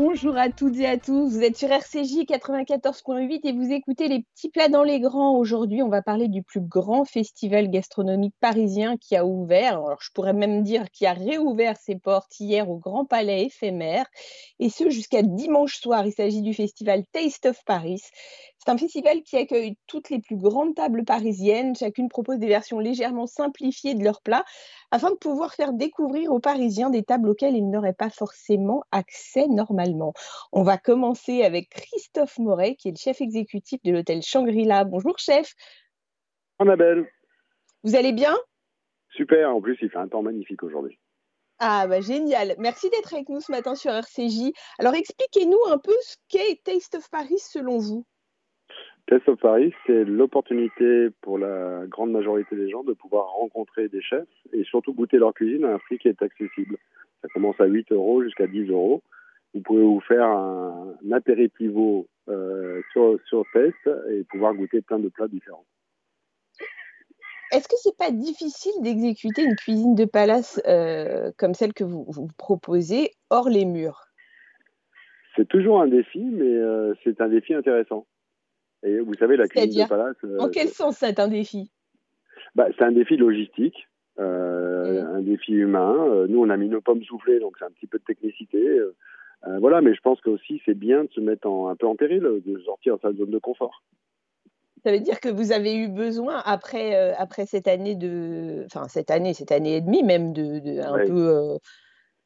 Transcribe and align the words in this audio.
Bonjour 0.00 0.36
à 0.36 0.48
toutes 0.48 0.78
et 0.78 0.86
à 0.86 0.96
tous, 0.96 1.32
vous 1.32 1.42
êtes 1.42 1.56
sur 1.56 1.72
RCJ 1.72 2.24
94.8 2.24 3.40
et 3.42 3.52
vous 3.52 3.72
écoutez 3.72 4.06
les 4.06 4.22
petits 4.22 4.48
plats 4.48 4.68
dans 4.68 4.84
les 4.84 5.00
grands. 5.00 5.36
Aujourd'hui, 5.36 5.82
on 5.82 5.88
va 5.88 6.02
parler 6.02 6.28
du 6.28 6.44
plus 6.44 6.60
grand 6.60 7.04
festival 7.04 7.68
gastronomique 7.68 8.36
parisien 8.38 8.96
qui 8.96 9.16
a 9.16 9.26
ouvert, 9.26 9.72
alors 9.72 10.00
je 10.00 10.12
pourrais 10.14 10.34
même 10.34 10.62
dire 10.62 10.88
qui 10.92 11.04
a 11.04 11.14
réouvert 11.14 11.76
ses 11.78 11.96
portes 11.96 12.38
hier 12.38 12.70
au 12.70 12.76
Grand 12.76 13.06
Palais 13.06 13.46
éphémère, 13.46 14.06
et 14.60 14.70
ce 14.70 14.88
jusqu'à 14.88 15.22
dimanche 15.22 15.80
soir. 15.80 16.06
Il 16.06 16.12
s'agit 16.12 16.42
du 16.42 16.54
festival 16.54 17.02
Taste 17.10 17.46
of 17.46 17.60
Paris. 17.64 18.02
C'est 18.58 18.70
un 18.70 18.76
festival 18.76 19.22
qui 19.22 19.36
accueille 19.36 19.76
toutes 19.86 20.10
les 20.10 20.18
plus 20.18 20.36
grandes 20.36 20.74
tables 20.74 21.04
parisiennes. 21.04 21.76
Chacune 21.76 22.08
propose 22.08 22.38
des 22.38 22.48
versions 22.48 22.80
légèrement 22.80 23.26
simplifiées 23.26 23.94
de 23.94 24.02
leurs 24.02 24.20
plats 24.20 24.44
afin 24.90 25.10
de 25.10 25.16
pouvoir 25.16 25.54
faire 25.54 25.72
découvrir 25.72 26.32
aux 26.32 26.40
Parisiens 26.40 26.90
des 26.90 27.04
tables 27.04 27.28
auxquelles 27.28 27.56
ils 27.56 27.70
n'auraient 27.70 27.92
pas 27.92 28.10
forcément 28.10 28.82
accès 28.90 29.46
normalement. 29.46 30.12
On 30.52 30.62
va 30.62 30.76
commencer 30.76 31.42
avec 31.44 31.70
Christophe 31.70 32.38
Moret, 32.38 32.74
qui 32.74 32.88
est 32.88 32.92
le 32.92 32.98
chef 32.98 33.20
exécutif 33.20 33.80
de 33.84 33.92
l'hôtel 33.92 34.22
Shangri-La. 34.22 34.84
Bonjour 34.84 35.18
chef. 35.18 35.54
Annabelle. 36.58 37.08
Vous 37.84 37.94
allez 37.94 38.12
bien? 38.12 38.36
Super, 39.10 39.54
en 39.54 39.60
plus 39.60 39.78
il 39.80 39.88
fait 39.88 39.98
un 39.98 40.08
temps 40.08 40.22
magnifique 40.22 40.62
aujourd'hui. 40.64 40.98
Ah 41.60 41.86
bah 41.88 42.00
génial. 42.00 42.54
Merci 42.58 42.90
d'être 42.90 43.14
avec 43.14 43.28
nous 43.28 43.40
ce 43.40 43.50
matin 43.50 43.74
sur 43.74 43.92
RCJ. 43.92 44.52
Alors 44.78 44.94
expliquez-nous 44.94 45.58
un 45.68 45.78
peu 45.78 45.94
ce 46.02 46.16
qu'est 46.28 46.60
Taste 46.64 46.96
of 46.96 47.08
Paris 47.10 47.38
selon 47.38 47.78
vous. 47.78 48.04
Taste 49.08 49.26
of 49.30 49.40
Paris, 49.40 49.72
c'est 49.86 50.04
l'opportunité 50.04 51.08
pour 51.22 51.38
la 51.38 51.86
grande 51.86 52.10
majorité 52.10 52.54
des 52.56 52.68
gens 52.68 52.84
de 52.84 52.92
pouvoir 52.92 53.28
rencontrer 53.28 53.88
des 53.88 54.02
chefs 54.02 54.28
et 54.52 54.64
surtout 54.64 54.92
goûter 54.92 55.16
leur 55.16 55.32
cuisine 55.32 55.64
à 55.64 55.72
un 55.72 55.78
prix 55.78 55.96
qui 55.96 56.08
est 56.08 56.22
accessible. 56.22 56.76
Ça 57.22 57.28
commence 57.32 57.58
à 57.58 57.64
8 57.64 57.90
euros 57.90 58.22
jusqu'à 58.22 58.46
10 58.46 58.68
euros. 58.68 59.02
Vous 59.54 59.62
pouvez 59.62 59.82
vous 59.82 60.00
faire 60.00 60.26
un, 60.26 60.94
apéritivo 61.10 62.06
euh, 62.28 62.82
sur, 62.92 63.18
sur 63.26 63.44
test 63.54 63.76
et 64.10 64.24
pouvoir 64.24 64.52
goûter 64.52 64.82
plein 64.82 64.98
de 64.98 65.08
plats 65.08 65.28
différents. 65.28 65.64
Est-ce 67.50 67.66
que 67.66 67.76
c'est 67.78 67.96
pas 67.96 68.10
difficile 68.10 68.82
d'exécuter 68.82 69.42
une 69.42 69.56
cuisine 69.56 69.94
de 69.94 70.04
palace 70.04 70.60
euh, 70.66 71.32
comme 71.38 71.54
celle 71.54 71.72
que 71.72 71.84
vous, 71.84 72.04
vous, 72.08 72.28
proposez 72.36 73.12
hors 73.30 73.48
les 73.48 73.64
murs? 73.64 74.04
C'est 75.34 75.48
toujours 75.48 75.80
un 75.80 75.88
défi, 75.88 76.22
mais 76.22 76.44
euh, 76.44 76.92
c'est 77.04 77.22
un 77.22 77.28
défi 77.28 77.54
intéressant. 77.54 78.06
Et 78.82 79.00
vous 79.00 79.14
savez, 79.14 79.36
la 79.36 79.48
cuisine 79.48 79.84
de 79.84 79.88
palace. 79.88 80.16
Euh, 80.24 80.38
en 80.38 80.48
quel 80.48 80.68
sens 80.68 80.98
c'est 80.98 81.18
un 81.18 81.28
défi? 81.28 81.70
Bah, 82.54 82.66
C'est 82.76 82.84
un 82.84 82.92
défi 82.92 83.16
logistique, 83.16 83.88
euh, 84.18 85.02
mm. 85.02 85.16
un 85.16 85.22
défi 85.22 85.52
humain. 85.52 85.94
Euh, 86.08 86.26
nous, 86.28 86.40
on 86.40 86.50
a 86.50 86.56
mis 86.56 86.68
nos 86.68 86.80
pommes 86.80 87.02
soufflées, 87.02 87.40
donc 87.40 87.56
c'est 87.58 87.64
un 87.64 87.70
petit 87.70 87.86
peu 87.86 87.98
de 87.98 88.04
technicité. 88.04 88.80
voilà, 89.60 89.80
mais 89.80 89.94
je 89.94 90.00
pense 90.00 90.20
que 90.20 90.30
aussi 90.30 90.60
c'est 90.64 90.78
bien 90.78 91.04
de 91.04 91.10
se 91.10 91.20
mettre 91.20 91.48
en, 91.48 91.68
un 91.68 91.76
peu 91.76 91.86
en 91.86 91.96
péril, 91.96 92.22
de 92.22 92.58
sortir 92.60 92.96
de 92.96 93.00
sa 93.00 93.12
zone 93.12 93.30
de 93.30 93.38
confort. 93.38 93.82
Ça 94.84 94.92
veut 94.92 95.00
dire 95.00 95.18
que 95.18 95.28
vous 95.28 95.50
avez 95.50 95.74
eu 95.76 95.88
besoin 95.88 96.40
après 96.44 97.12
après 97.14 97.46
cette 97.46 97.66
année 97.66 97.96
de, 97.96 98.64
enfin 98.66 98.86
cette 98.86 99.10
année, 99.10 99.34
cette 99.34 99.50
année 99.50 99.76
et 99.76 99.80
demie 99.80 100.04
même 100.04 100.32
de, 100.32 100.60
de 100.60 100.80
un 100.80 101.04
peu 101.04 101.58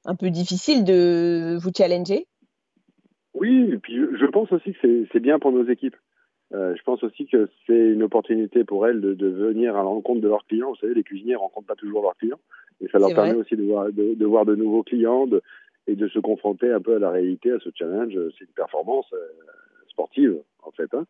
un 0.05 0.17
peu 0.17 0.31
difficile 0.31 0.85
de 0.85 1.57
vous 1.61 1.71
challenger? 1.77 2.27
Oui, 3.35 3.71
et 3.73 3.79
puis 3.79 3.95
je 3.95 4.27
pense 4.27 4.53
aussi 4.53 4.75
que 4.75 5.07
c'est 5.11 5.21
bien 5.21 5.39
pour 5.39 5.53
nos 5.53 5.67
équipes. 5.69 5.97
Euh, 6.55 6.75
je 6.77 6.83
pense 6.83 7.03
aussi 7.03 7.27
que 7.27 7.49
c'est 7.67 7.93
une 7.93 8.03
opportunité 8.03 8.65
pour 8.65 8.87
elles 8.87 9.01
de, 9.01 9.15
de, 9.15 9.29
venir 9.29 9.75
à 9.75 9.79
la 9.79 9.85
rencontre 9.85 10.21
de 10.21 10.29
leurs 10.29 10.45
clients. 10.47 10.71
Vous 10.71 10.77
savez, 10.77 10.95
les 10.95 11.03
cuisiniers 11.03 11.33
ne 11.33 11.39
rencontrent 11.39 11.67
pas 11.67 11.77
toujours 11.77 12.03
leurs 12.03 12.17
clients. 12.17 12.41
Et 12.81 12.89
ça 12.89 12.99
leur 12.99 13.15
permet 13.15 13.35
aussi 13.35 13.57
de 13.57 13.63
voir 13.63 13.87
de, 13.87 14.15
de, 14.15 14.27
voir 14.27 14.45
de 14.45 14.55
nouveaux 14.55 14.83
clients 14.83 15.27
de, 15.27 15.43
et 15.87 15.95
de 15.95 16.09
se 16.09 16.19
confronter 16.19 16.71
un 16.71 16.81
peu 16.81 16.97
à 16.97 16.99
la 16.99 17.11
réalité, 17.11 17.53
à 17.53 17.59
ce 17.61 17.71
challenge. 17.75 18.13
C'est 18.39 18.45
une 18.45 18.55
performance 18.55 19.07
euh, 19.13 19.27
sportive, 19.89 20.43
en 20.63 20.71
fait. 20.73 20.93
Hein. 20.95 21.07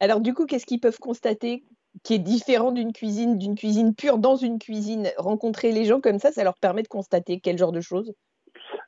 Alors, 0.00 0.20
du 0.20 0.34
coup, 0.34 0.46
qu'est-ce 0.46 0.66
qu'ils 0.66 0.80
peuvent 0.80 0.98
constater 0.98 1.64
qui 2.02 2.14
est 2.14 2.18
différent 2.18 2.72
d'une 2.72 2.92
cuisine, 2.92 3.38
d'une 3.38 3.54
cuisine 3.54 3.94
pure 3.94 4.18
dans 4.18 4.36
une 4.36 4.58
cuisine? 4.58 5.08
Rencontrer 5.16 5.72
les 5.72 5.84
gens 5.84 6.00
comme 6.00 6.18
ça, 6.18 6.30
ça 6.30 6.44
leur 6.44 6.58
permet 6.58 6.82
de 6.82 6.88
constater 6.88 7.40
quel 7.40 7.58
genre 7.58 7.72
de 7.72 7.80
choses? 7.80 8.12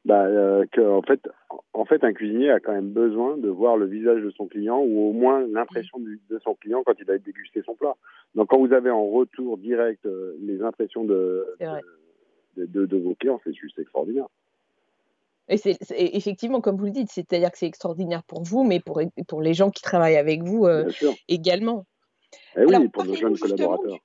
Bah, 0.05 0.25
euh, 0.25 0.65
que, 0.73 0.81
en 0.81 1.03
fait, 1.03 1.29
en 1.73 1.85
fait, 1.85 2.05
un 2.05 2.13
cuisinier 2.13 2.51
a 2.51 2.61
quand 2.61 2.73
même 2.73 2.91
besoin 2.91 3.37
de 3.37 3.49
voir 3.49 3.77
le 3.77 3.87
visage 3.87 4.23
de 4.23 4.31
son 4.31 4.47
client 4.47 4.81
ou 4.81 5.09
au 5.09 5.13
moins 5.13 5.47
l'impression 5.47 5.99
de 5.99 6.39
son 6.41 6.55
client 6.55 6.83
quand 6.85 6.95
il 6.99 7.05
va 7.05 7.19
déguster 7.19 7.63
son 7.63 7.75
plat. 7.75 7.97
Donc, 8.35 8.49
quand 8.49 8.59
vous 8.59 8.73
avez 8.73 8.91
en 8.91 9.07
retour 9.07 9.59
direct 9.59 10.05
euh, 10.07 10.37
les 10.41 10.63
impressions 10.63 11.05
de, 11.05 11.47
de, 12.57 12.87
de, 12.87 12.97
vos 12.97 13.15
clients, 13.15 13.41
c'est 13.45 13.55
juste 13.55 13.79
extraordinaire. 13.79 14.27
Et 15.51 15.57
c'est 15.57 15.79
effectivement, 15.91 16.61
comme 16.61 16.77
vous 16.77 16.85
le 16.85 16.91
dites, 16.91 17.11
c'est-à-dire 17.11 17.51
que 17.51 17.57
c'est 17.57 17.67
extraordinaire 17.67 18.23
pour 18.25 18.43
vous, 18.43 18.65
mais 18.65 18.81
pour, 18.81 19.01
pour 19.29 19.41
les 19.41 19.55
gens 19.55 19.71
qui 19.71 19.83
travaillent 19.83 20.19
avec 20.19 20.43
vous 20.43 20.67
euh, 20.67 20.91
également. 21.29 21.87
Et 22.57 22.61
eh 22.61 22.67
oui, 22.67 22.89
pour 22.89 23.05
nos 23.07 23.15
jeunes 23.15 23.39
collaborateurs. 23.39 23.99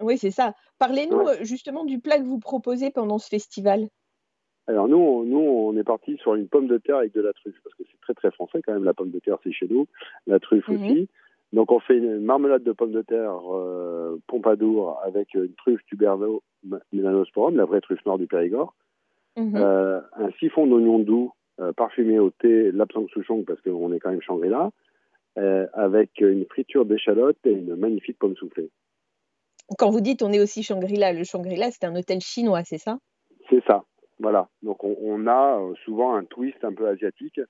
Oui, 0.00 0.16
c'est 0.16 0.30
ça. 0.30 0.54
Parlez-nous 0.78 1.20
justement 1.40 1.84
du 1.84 1.98
plat 1.98 2.18
que 2.18 2.24
vous 2.24 2.38
proposez 2.38 2.90
pendant 2.90 3.18
ce 3.18 3.28
festival. 3.28 3.88
Alors 4.68 4.86
nous, 4.86 4.98
on, 4.98 5.24
nous, 5.24 5.38
on 5.38 5.76
est 5.78 5.84
parti 5.84 6.18
sur 6.18 6.34
une 6.34 6.46
pomme 6.46 6.68
de 6.68 6.76
terre 6.76 6.96
avec 6.96 7.14
de 7.14 7.22
la 7.22 7.32
truffe, 7.32 7.58
parce 7.64 7.74
que 7.74 7.84
c'est 7.90 8.00
très 8.02 8.12
très 8.12 8.30
français 8.30 8.60
quand 8.64 8.74
même, 8.74 8.84
la 8.84 8.92
pomme 8.92 9.10
de 9.10 9.18
terre 9.18 9.38
c'est 9.42 9.52
chez 9.52 9.66
nous, 9.66 9.86
la 10.26 10.38
truffe 10.38 10.68
mhm. 10.68 10.76
aussi. 10.76 11.08
Donc 11.54 11.72
on 11.72 11.80
fait 11.80 11.96
une 11.96 12.20
marmelade 12.20 12.62
de 12.62 12.72
pommes 12.72 12.92
de 12.92 13.00
terre 13.00 13.40
euh, 13.50 14.18
pompadour 14.26 15.00
avec 15.02 15.32
une 15.32 15.54
truffe 15.54 15.80
tuberno 15.86 16.42
melanosporum, 16.92 17.56
la 17.56 17.64
vraie 17.64 17.80
truffe 17.80 18.04
noire 18.04 18.18
du 18.18 18.26
Périgord, 18.26 18.74
mhm. 19.38 19.56
euh, 19.56 20.00
un 20.16 20.30
siphon 20.38 20.66
d'oignon 20.66 20.98
doux 20.98 21.32
euh, 21.60 21.72
parfumé 21.72 22.18
au 22.18 22.28
thé 22.28 22.70
Lapsang 22.70 23.08
Souchong 23.08 23.44
parce 23.46 23.62
qu'on 23.62 23.92
est 23.94 23.98
quand 23.98 24.10
même 24.10 24.22
Shangri-La, 24.22 24.70
avec 25.72 26.20
une 26.20 26.44
friture 26.46 26.84
d'échalote 26.84 27.38
et 27.44 27.52
une 27.52 27.76
magnifique 27.76 28.18
pomme 28.18 28.36
soufflée. 28.36 28.70
Quand 29.78 29.90
vous 29.90 30.00
dites 30.00 30.22
on 30.22 30.32
est 30.32 30.40
aussi 30.40 30.62
Shangri-La, 30.62 31.14
le 31.14 31.24
Shangri-La 31.24 31.70
c'est 31.70 31.84
un 31.84 31.96
hôtel 31.96 32.20
chinois, 32.20 32.64
c'est 32.64 32.78
ça? 32.78 32.98
C'est 33.48 33.64
ça, 33.64 33.84
voilà. 34.20 34.48
Donc 34.62 34.84
on, 34.84 34.96
on, 35.00 35.26
a 35.26 35.60
euh, 35.60 35.74
souvent 35.84 36.14
un 36.14 36.24
twist 36.24 36.62
un 36.64 36.72
peu 36.72 36.88
asiatique 36.88 37.40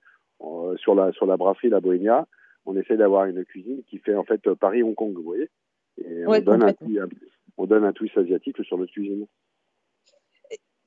euh, 0.41 0.77
sur 0.77 0.95
la 0.95 1.13
sur 1.13 1.27
la 1.27 1.37
brasserie 1.37 1.71
La 1.71 1.81
Bohemia. 1.81 2.27
On 2.67 2.77
essaie 2.77 2.97
d'avoir 2.97 3.25
une 3.25 3.45
cuisine 3.45 3.83
qui 3.85 3.99
fait 3.99 4.15
en 4.15 4.25
fait 4.25 4.53
Paris-Hong 4.55 4.95
Kong, 4.95 5.15
vous 5.15 5.23
voyez. 5.23 5.49
Et 5.99 6.27
on, 6.27 6.39
donne 6.41 6.63
un, 6.63 6.75
on 7.57 7.67
donne 7.67 7.85
un 7.85 7.93
twist 7.93 8.17
asiatique 8.19 8.63
sur 8.65 8.79
notre 8.79 8.93
cuisine. 8.93 9.27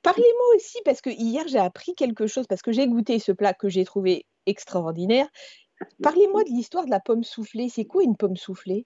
Parlez-moi 0.04 0.56
aussi, 0.56 0.80
parce 0.86 1.02
que 1.02 1.10
hier 1.10 1.48
j'ai 1.48 1.60
appris 1.60 1.94
quelque 1.96 2.28
chose, 2.28 2.48
parce 2.48 2.62
que 2.62 2.72
j'ai 2.72 2.88
goûté 2.88 3.20
ce 3.20 3.32
plat 3.32 3.54
que 3.54 3.70
j'ai 3.70 3.84
trouvé 3.84 4.26
extraordinaire. 4.46 5.28
Parlez-moi 6.02 6.44
de 6.44 6.50
l'histoire 6.50 6.86
de 6.86 6.92
la 6.92 7.00
pomme 7.00 7.24
soufflée. 7.24 7.70
C'est 7.70 7.86
quoi 7.86 8.04
une 8.04 8.16
pomme 8.16 8.36
soufflée? 8.36 8.86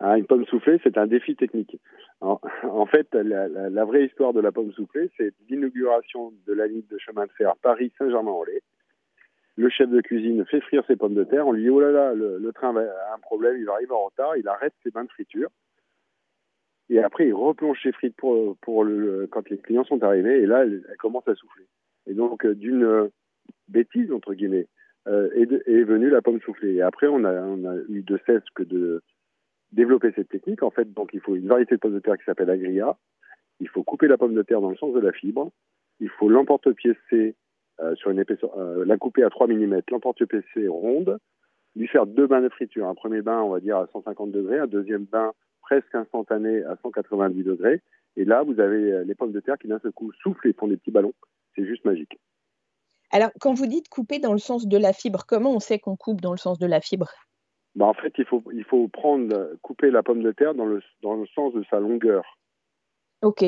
Ah, 0.00 0.16
Une 0.16 0.26
pomme 0.26 0.44
soufflée, 0.46 0.78
c'est 0.82 0.96
un 0.96 1.06
défi 1.06 1.34
technique. 1.34 1.76
En, 2.20 2.86
fait, 2.86 3.14
la, 3.14 3.84
vraie 3.84 4.06
histoire 4.06 4.32
de 4.32 4.40
la 4.40 4.50
pomme 4.50 4.72
soufflée, 4.72 5.08
c'est 5.16 5.32
l'inauguration 5.48 6.32
de 6.46 6.52
la 6.52 6.66
ligne 6.66 6.82
de 6.90 6.98
chemin 6.98 7.26
de 7.26 7.32
fer 7.32 7.54
Paris-Saint-Germain-en-Laye. 7.62 8.60
Le 9.56 9.68
chef 9.68 9.88
de 9.88 10.00
cuisine 10.00 10.44
fait 10.46 10.60
frire 10.60 10.84
ses 10.86 10.96
pommes 10.96 11.14
de 11.14 11.24
terre. 11.24 11.46
On 11.46 11.52
lui 11.52 11.62
dit 11.62 11.70
Oh 11.70 11.80
là 11.80 11.90
là, 11.90 12.14
le, 12.14 12.52
train 12.52 12.74
a 12.76 13.14
un 13.14 13.18
problème, 13.20 13.56
il 13.56 13.66
va 13.66 13.74
arriver 13.74 13.92
en 13.92 14.04
retard. 14.04 14.36
Il 14.36 14.48
arrête 14.48 14.72
ses 14.82 14.90
bains 14.90 15.04
de 15.04 15.10
friture. 15.10 15.50
Et 16.90 16.98
après, 17.00 17.28
il 17.28 17.34
replonge 17.34 17.80
ses 17.82 17.92
frites 17.92 18.16
pour, 18.16 18.84
le, 18.84 19.28
quand 19.30 19.48
les 19.50 19.58
clients 19.58 19.84
sont 19.84 20.02
arrivés. 20.02 20.42
Et 20.42 20.46
là, 20.46 20.62
elle, 20.62 20.82
commence 20.98 21.26
à 21.28 21.34
souffler. 21.34 21.66
Et 22.06 22.14
donc, 22.14 22.44
euh, 22.44 22.54
d'une 22.54 23.10
bêtise, 23.68 24.10
entre 24.12 24.34
guillemets, 24.34 24.66
euh, 25.06 25.30
est, 25.34 25.52
est, 25.52 25.84
venue 25.84 26.10
la 26.10 26.22
pomme 26.22 26.40
soufflée. 26.40 26.74
Et 26.74 26.82
après, 26.82 27.06
on 27.06 27.24
a, 27.24 27.32
on 27.32 27.64
a 27.64 27.76
eu 27.88 28.02
de 28.02 28.18
cesse 28.26 28.44
que 28.54 28.62
de 28.62 29.02
développer 29.72 30.12
cette 30.14 30.28
technique. 30.28 30.62
En 30.62 30.70
fait, 30.70 30.92
donc 30.92 31.10
il 31.12 31.20
faut 31.20 31.36
une 31.36 31.48
variété 31.48 31.74
de 31.74 31.80
pommes 31.80 31.94
de 31.94 32.00
terre 32.00 32.16
qui 32.16 32.24
s'appelle 32.24 32.50
agria. 32.50 32.96
Il 33.60 33.68
faut 33.68 33.82
couper 33.82 34.08
la 34.08 34.16
pomme 34.16 34.34
de 34.34 34.42
terre 34.42 34.60
dans 34.60 34.70
le 34.70 34.76
sens 34.76 34.94
de 34.94 35.00
la 35.00 35.12
fibre. 35.12 35.50
Il 36.00 36.08
faut 36.08 36.28
l'emporte-piècer 36.28 37.34
euh, 37.80 37.94
sur 37.96 38.10
une 38.10 38.18
épaisseur, 38.18 38.56
euh, 38.58 38.84
la 38.84 38.96
couper 38.96 39.22
à 39.22 39.30
3 39.30 39.46
mm, 39.48 39.80
l'emporte-piècer 39.90 40.68
ronde, 40.68 41.18
lui 41.76 41.86
faire 41.88 42.06
deux 42.06 42.26
bains 42.26 42.40
de 42.40 42.48
friture. 42.48 42.88
Un 42.88 42.94
premier 42.94 43.22
bain, 43.22 43.40
on 43.40 43.50
va 43.50 43.60
dire 43.60 43.76
à 43.76 43.86
150 43.92 44.30
degrés, 44.30 44.58
un 44.58 44.66
deuxième 44.66 45.04
bain 45.04 45.32
presque 45.60 45.94
instantané 45.94 46.62
à 46.64 46.76
190 46.82 47.42
degrés. 47.42 47.82
Et 48.16 48.24
là, 48.24 48.42
vous 48.42 48.58
avez 48.58 48.92
euh, 48.92 49.04
les 49.04 49.14
pommes 49.14 49.32
de 49.32 49.40
terre 49.40 49.58
qui 49.58 49.68
d'un 49.68 49.78
seul 49.80 49.92
coup 49.92 50.12
soufflent 50.22 50.48
et 50.48 50.52
font 50.52 50.68
des 50.68 50.76
petits 50.76 50.90
ballons. 50.90 51.14
C'est 51.54 51.66
juste 51.66 51.84
magique. 51.84 52.18
Alors, 53.10 53.30
quand 53.40 53.54
vous 53.54 53.66
dites 53.66 53.88
couper 53.88 54.18
dans 54.18 54.32
le 54.32 54.38
sens 54.38 54.66
de 54.66 54.76
la 54.76 54.92
fibre, 54.92 55.24
comment 55.26 55.54
on 55.54 55.60
sait 55.60 55.78
qu'on 55.78 55.96
coupe 55.96 56.20
dans 56.20 56.32
le 56.32 56.38
sens 56.38 56.58
de 56.58 56.66
la 56.66 56.80
fibre? 56.80 57.10
Bah, 57.78 57.86
en 57.86 57.94
fait, 57.94 58.12
il 58.18 58.24
faut, 58.24 58.42
il 58.52 58.64
faut 58.64 58.88
prendre, 58.88 59.52
couper 59.62 59.92
la 59.92 60.02
pomme 60.02 60.20
de 60.20 60.32
terre 60.32 60.52
dans 60.52 60.64
le, 60.64 60.82
dans 61.00 61.14
le 61.14 61.26
sens 61.28 61.54
de 61.54 61.62
sa 61.70 61.78
longueur. 61.78 62.24
Ok. 63.22 63.44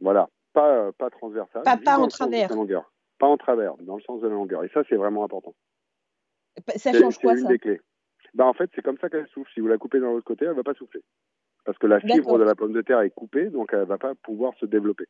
Voilà, 0.00 0.28
pas, 0.52 0.90
pas 0.98 1.10
transversal. 1.10 1.62
Pas, 1.62 1.76
pas 1.76 1.96
en 1.96 2.08
travers. 2.08 2.52
Longueur. 2.52 2.92
Pas 3.20 3.28
en 3.28 3.36
travers, 3.36 3.76
dans 3.76 3.94
le 3.94 4.02
sens 4.02 4.20
de 4.20 4.26
la 4.26 4.34
longueur. 4.34 4.64
Et 4.64 4.68
ça, 4.74 4.82
c'est 4.88 4.96
vraiment 4.96 5.22
important. 5.22 5.54
Ça 6.74 6.92
change 6.92 7.18
quoi, 7.18 7.34
une 7.34 7.42
ça 7.44 7.48
des 7.48 7.60
clés. 7.60 7.80
Bah, 8.34 8.46
en 8.46 8.52
fait, 8.52 8.68
c'est 8.74 8.82
comme 8.82 8.98
ça 8.98 9.08
qu'elle 9.08 9.28
souffle. 9.28 9.48
Si 9.54 9.60
vous 9.60 9.68
la 9.68 9.78
coupez 9.78 10.00
dans 10.00 10.10
l'autre 10.10 10.24
côté, 10.24 10.44
elle 10.44 10.50
ne 10.50 10.56
va 10.56 10.64
pas 10.64 10.74
souffler. 10.74 11.04
Parce 11.64 11.78
que 11.78 11.86
la 11.86 12.00
fibre 12.00 12.38
de 12.38 12.42
la 12.42 12.56
pomme 12.56 12.72
de 12.72 12.82
terre 12.82 13.00
est 13.02 13.10
coupée, 13.10 13.48
donc 13.48 13.68
elle 13.72 13.80
ne 13.80 13.84
va 13.84 13.98
pas 13.98 14.16
pouvoir 14.24 14.54
se 14.58 14.66
développer. 14.66 15.04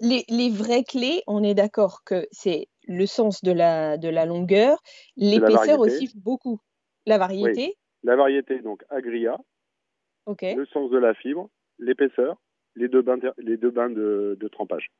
les, 0.00 0.24
les, 0.28 0.50
vraies 0.50 0.82
clés, 0.82 1.22
on 1.28 1.44
est 1.44 1.54
d'accord 1.54 2.02
que 2.04 2.26
c'est 2.32 2.66
le 2.88 3.06
sens 3.06 3.44
de 3.44 3.52
la, 3.52 3.96
de 3.96 4.08
la 4.08 4.26
longueur, 4.26 4.82
l'épaisseur 5.16 5.78
aussi 5.78 6.10
beaucoup. 6.16 6.58
La 7.06 7.18
variété 7.18 7.76
La 8.02 8.16
variété, 8.16 8.60
donc 8.60 8.84
agria, 8.90 9.38
le 10.26 10.66
sens 10.66 10.90
de 10.90 10.98
la 10.98 11.14
fibre, 11.14 11.50
l'épaisseur, 11.78 12.36
les 12.76 12.88
deux 12.88 13.02
bains, 13.02 13.18
les 13.38 13.56
deux 13.56 13.70
bains 13.70 13.90
de, 13.90 14.36
de 14.40 14.48
trempage. 14.48 14.90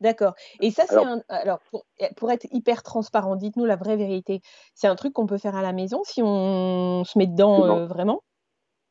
D'accord. 0.00 0.34
Et 0.60 0.70
ça, 0.70 0.84
c'est 0.86 0.96
un. 0.96 1.22
Alors, 1.28 1.60
pour, 1.70 1.84
pour, 2.16 2.30
être 2.30 2.46
hyper 2.52 2.82
transparent, 2.82 3.34
dites-nous 3.34 3.64
la 3.64 3.76
vraie 3.76 3.96
vérité. 3.96 4.40
C'est 4.74 4.86
un 4.86 4.94
truc 4.94 5.12
qu'on 5.12 5.26
peut 5.26 5.38
faire 5.38 5.56
à 5.56 5.62
la 5.62 5.72
maison 5.72 6.02
si 6.04 6.22
on 6.22 7.02
se 7.04 7.18
met 7.18 7.26
dedans 7.26 7.64
euh, 7.64 7.86
vraiment? 7.86 8.22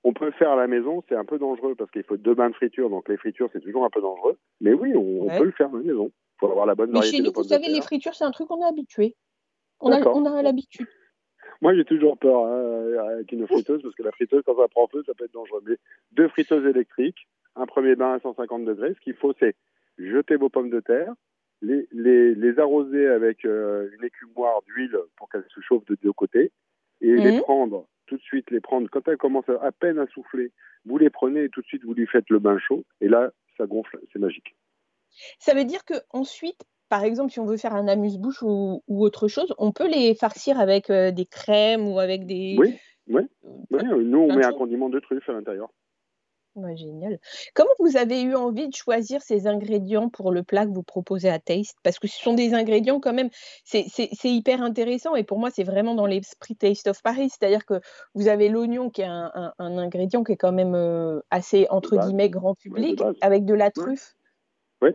On 0.04 0.14
peut 0.14 0.26
le 0.26 0.32
faire 0.32 0.52
à 0.52 0.56
la 0.56 0.68
maison, 0.68 1.04
c'est 1.08 1.16
un 1.16 1.26
peu 1.26 1.40
dangereux 1.40 1.76
parce 1.76 1.92
qu'il 1.92 2.04
faut 2.04 2.18
deux 2.18 2.36
bains 2.36 2.50
de 2.50 2.56
friture, 2.56 2.90
donc 2.90 3.10
les 3.10 3.18
fritures, 3.18 3.50
c'est 3.52 3.60
toujours 3.60 3.84
un 3.84 3.90
peu 3.90 4.02
dangereux. 4.02 4.38
Mais 4.62 4.74
oui, 4.74 4.94
on, 4.96 5.28
peut 5.28 5.44
le 5.44 5.52
faire 5.52 5.68
à 5.68 5.78
la 5.78 5.84
maison. 5.84 6.08
Il 6.08 6.40
faut 6.40 6.52
avoir 6.52 6.66
la 6.66 6.76
bonne 6.76 6.92
variété. 6.92 7.18
Mais 7.18 7.18
chez 7.18 7.24
nous, 7.24 7.34
vous 7.34 7.48
savez, 7.48 7.68
les 7.68 7.82
fritures, 7.82 8.16
c'est 8.16 8.24
un 8.24 8.32
truc 8.32 8.48
qu'on 8.48 8.62
est 8.62 8.70
habitué. 8.70 9.16
On 9.80 9.92
a, 9.92 10.06
on 10.08 10.26
a 10.26 10.42
l'habitude. 10.42 10.88
Moi, 11.62 11.76
j'ai 11.76 11.86
toujours 11.86 12.18
peur 12.18 12.46
hein, 12.46 13.14
avec 13.14 13.32
une 13.32 13.48
friteuse 13.48 13.82
parce 13.82 13.96
que 13.96 14.04
la 14.04 14.12
friteuse, 14.12 14.44
quand 14.46 14.58
ça 14.58 14.68
prend 14.68 14.88
feu, 14.88 15.04
ça 15.06 15.14
peut 15.14 15.26
être 15.26 15.34
dangereux. 15.34 15.64
Mais 15.66 15.78
deux 16.12 16.28
friteuses 16.28 16.66
électriques, 16.66 17.28
un 17.56 17.66
premier 17.66 17.96
bain 17.96 18.14
à 18.14 18.20
150 18.20 18.66
degrés. 18.66 18.94
Ce 18.94 19.00
qu'il 19.00 19.16
faut, 19.16 19.34
c'est 19.40 19.56
jeter 19.98 20.36
vos 20.36 20.50
pommes 20.50 20.70
de 20.70 20.80
terre, 20.80 21.14
les, 21.62 21.88
les, 21.92 22.36
les 22.36 22.60
arroser 22.60 23.08
avec 23.08 23.46
euh, 23.46 23.90
une 23.98 24.06
écumoire 24.06 24.62
d'huile 24.64 24.98
pour 25.16 25.30
qu'elles 25.30 25.46
se 25.54 25.62
chauffent 25.62 25.86
de 25.86 25.98
deux 26.02 26.14
côtés 26.14 26.52
et 27.02 27.16
les 27.16 27.32
mhm. 27.34 27.42
prendre 27.42 27.88
tout 28.06 28.18
de 28.18 28.22
suite, 28.22 28.52
les 28.52 28.62
prendre 28.62 28.88
quand 28.90 29.08
elles 29.08 29.18
commencent 29.18 29.50
à 29.50 29.72
peine 29.72 30.00
à 30.00 30.08
souffler. 30.08 30.52
Vous 30.86 30.98
les 30.98 31.10
prenez 31.10 31.46
et 31.46 31.50
tout 31.50 31.62
de 31.62 31.66
suite 31.66 31.84
vous 31.84 31.94
lui 31.94 32.08
faites 32.08 32.30
le 32.30 32.40
bain 32.40 32.58
chaud 32.60 32.86
et 33.02 33.08
là 33.08 33.32
ça 33.58 33.66
gonfle, 33.66 34.00
c'est 34.14 34.20
magique. 34.20 34.56
Ça 35.40 35.54
veut 35.54 35.66
dire 35.66 35.84
que 35.84 35.96
ensuite, 36.12 36.64
par 36.90 37.04
exemple, 37.04 37.32
si 37.32 37.40
on 37.40 37.46
veut 37.46 37.58
faire 37.58 37.76
un 37.76 37.88
amuse-bouche 37.88 38.42
ou, 38.44 38.84
ou, 38.88 39.04
autre 39.04 39.28
chose, 39.28 39.54
on 39.58 39.72
peut 39.72 39.88
les 39.88 40.16
farcir 40.16 40.60
avec 40.60 40.90
euh, 40.90 41.12
des 41.12 41.26
crèmes 41.26 41.88
ou 41.88 42.00
avec 42.00 42.26
des. 42.26 42.56
Oui, 42.58 42.76
oui. 43.08 43.24
oui. 43.72 43.82
Nous, 44.04 44.20
on 44.20 44.36
met 44.36 44.46
un 44.46 44.54
condiment 44.54 44.90
de 44.90 45.00
truffe 45.00 45.28
à 45.30 45.34
l'intérieur 45.34 45.70
génial. 46.76 47.20
Comment 47.54 47.72
vous 47.80 47.98
avez 47.98 48.22
eu 48.22 48.36
envie 48.36 48.68
de 48.68 48.74
choisir 48.74 49.22
ces 49.22 49.48
ingrédients 49.48 50.10
pour 50.10 50.32
le 50.32 50.44
plat 50.44 50.66
que 50.66 50.72
vous 50.72 50.84
proposez 50.84 51.30
à 51.30 51.40
Taste? 51.40 51.78
Parce 51.84 52.00
que 52.00 52.08
ce 52.08 52.22
sont 52.22 52.34
des 52.34 52.54
ingrédients 52.54 53.00
quand 53.00 53.14
même, 53.14 53.30
c'est 53.64 53.86
hyper 54.24 54.62
intéressant 54.62 55.16
et 55.16 55.24
pour 55.24 55.40
moi 55.40 55.50
c'est 55.52 55.64
vraiment 55.64 55.96
dans 55.96 56.06
l'esprit 56.06 56.56
Taste 56.56 56.88
of 56.88 57.02
Paris, 57.02 57.30
c'est-à-dire 57.30 57.66
que 57.66 57.80
vous 58.16 58.28
avez 58.28 58.50
l'oignon 58.50 58.90
qui 58.90 59.02
est 59.02 59.06
un, 59.06 59.54
ingrédient 59.60 60.24
qui 60.24 60.34
est 60.34 60.38
quand 60.38 60.52
même 60.52 60.76
euh, 60.76 61.20
assez 61.30 61.68
entre 61.70 61.98
guillemets 61.98 62.30
grand 62.30 62.56
public 62.56 63.02
avec 63.22 63.46
de 63.46 63.54
la 63.54 63.72
truffe. 63.72 64.16
Oui, 64.82 64.92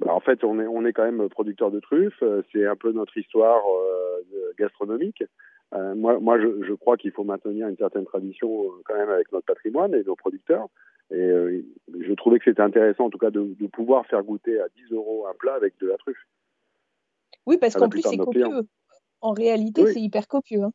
bah, 0.00 0.12
en 0.12 0.20
fait 0.20 0.44
on 0.44 0.60
est, 0.60 0.66
on 0.66 0.84
est 0.84 0.92
quand 0.92 1.04
même 1.04 1.28
producteur 1.28 1.70
de 1.70 1.80
truffes, 1.80 2.22
euh, 2.22 2.42
c'est 2.52 2.66
un 2.66 2.76
peu 2.76 2.92
notre 2.92 3.16
histoire 3.16 3.62
euh, 3.68 4.52
gastronomique. 4.58 5.22
moi, 5.72 6.18
moi, 6.20 6.40
je, 6.40 6.62
je 6.62 6.72
crois 6.72 6.96
qu'il 6.96 7.12
faut 7.12 7.24
maintenir 7.24 7.68
une 7.68 7.76
certaine 7.76 8.04
tradition 8.04 8.70
quand 8.84 8.94
même 8.94 9.10
avec 9.10 9.32
notre 9.32 9.46
patrimoine 9.46 9.94
et 9.94 10.02
nos 10.04 10.16
producteurs. 10.16 10.68
Et 11.10 11.14
euh, 11.14 11.62
je 12.00 12.12
trouvais 12.14 12.38
que 12.38 12.44
c'était 12.46 12.62
intéressant, 12.62 13.04
en 13.04 13.10
tout 13.10 13.18
cas, 13.18 13.30
de, 13.30 13.54
de, 13.58 13.66
pouvoir 13.68 14.06
faire 14.06 14.22
goûter 14.24 14.60
à 14.60 14.68
10 14.68 14.92
euros 14.92 15.26
un 15.26 15.34
plat 15.34 15.54
avec 15.54 15.78
de 15.78 15.86
la 15.86 15.96
truffe. 15.98 16.26
Oui, 17.46 17.58
parce 17.58 17.74
qu'en 17.74 17.88
plus, 17.88 18.02
c'est 18.02 18.16
copieux. 18.16 18.66
En 19.20 19.32
réalité, 19.32 19.86
c'est 19.86 20.00
hyper 20.00 20.26
copieux. 20.26 20.62
Hein. 20.62 20.72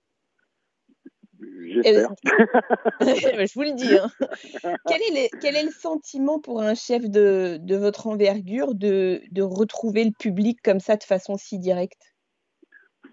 J'espère. 1.67 2.09
je 3.01 3.53
vous 3.53 3.61
le 3.61 3.75
dis. 3.75 3.97
Hein. 3.97 4.09
quel, 4.87 5.01
est 5.17 5.29
quel, 5.41 5.55
est 5.55 5.63
le 5.63 5.71
sentiment 5.71 6.39
pour 6.39 6.61
un 6.61 6.73
chef 6.73 7.09
de, 7.09 7.57
de 7.59 7.75
votre 7.75 8.07
envergure 8.07 8.73
de, 8.73 9.21
de, 9.31 9.41
retrouver 9.41 10.03
le 10.03 10.11
public 10.11 10.59
comme 10.63 10.79
ça 10.79 10.95
de 10.95 11.03
façon 11.03 11.37
si 11.37 11.59
directe? 11.59 12.13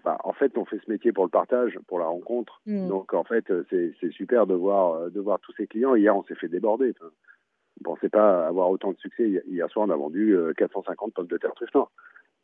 Bah, 0.03 0.17
en 0.23 0.33
fait, 0.33 0.57
on 0.57 0.65
fait 0.65 0.79
ce 0.85 0.89
métier 0.89 1.11
pour 1.11 1.25
le 1.25 1.29
partage, 1.29 1.77
pour 1.87 1.99
la 1.99 2.05
rencontre. 2.05 2.61
Hmm. 2.65 2.87
Donc, 2.87 3.13
en 3.13 3.23
fait, 3.23 3.45
c'est 3.69 4.11
super 4.11 4.47
de 4.47 4.53
voir, 4.53 5.11
de 5.11 5.19
voir 5.19 5.39
tous 5.39 5.53
ces 5.57 5.67
clients. 5.67 5.95
Hier, 5.95 6.15
on 6.15 6.23
s'est 6.23 6.35
fait 6.35 6.47
déborder. 6.47 6.93
on 7.01 7.05
ne 7.05 7.83
pensait 7.83 8.09
pas 8.09 8.47
avoir 8.47 8.69
autant 8.69 8.91
de 8.91 8.97
succès. 8.97 9.43
Hier 9.47 9.69
soir, 9.69 9.87
on 9.87 9.91
a 9.91 9.95
vendu 9.95 10.35
450 10.57 11.09
euh, 11.09 11.11
pommes 11.13 11.27
de 11.27 11.37
terre 11.37 11.53
truffe 11.53 11.71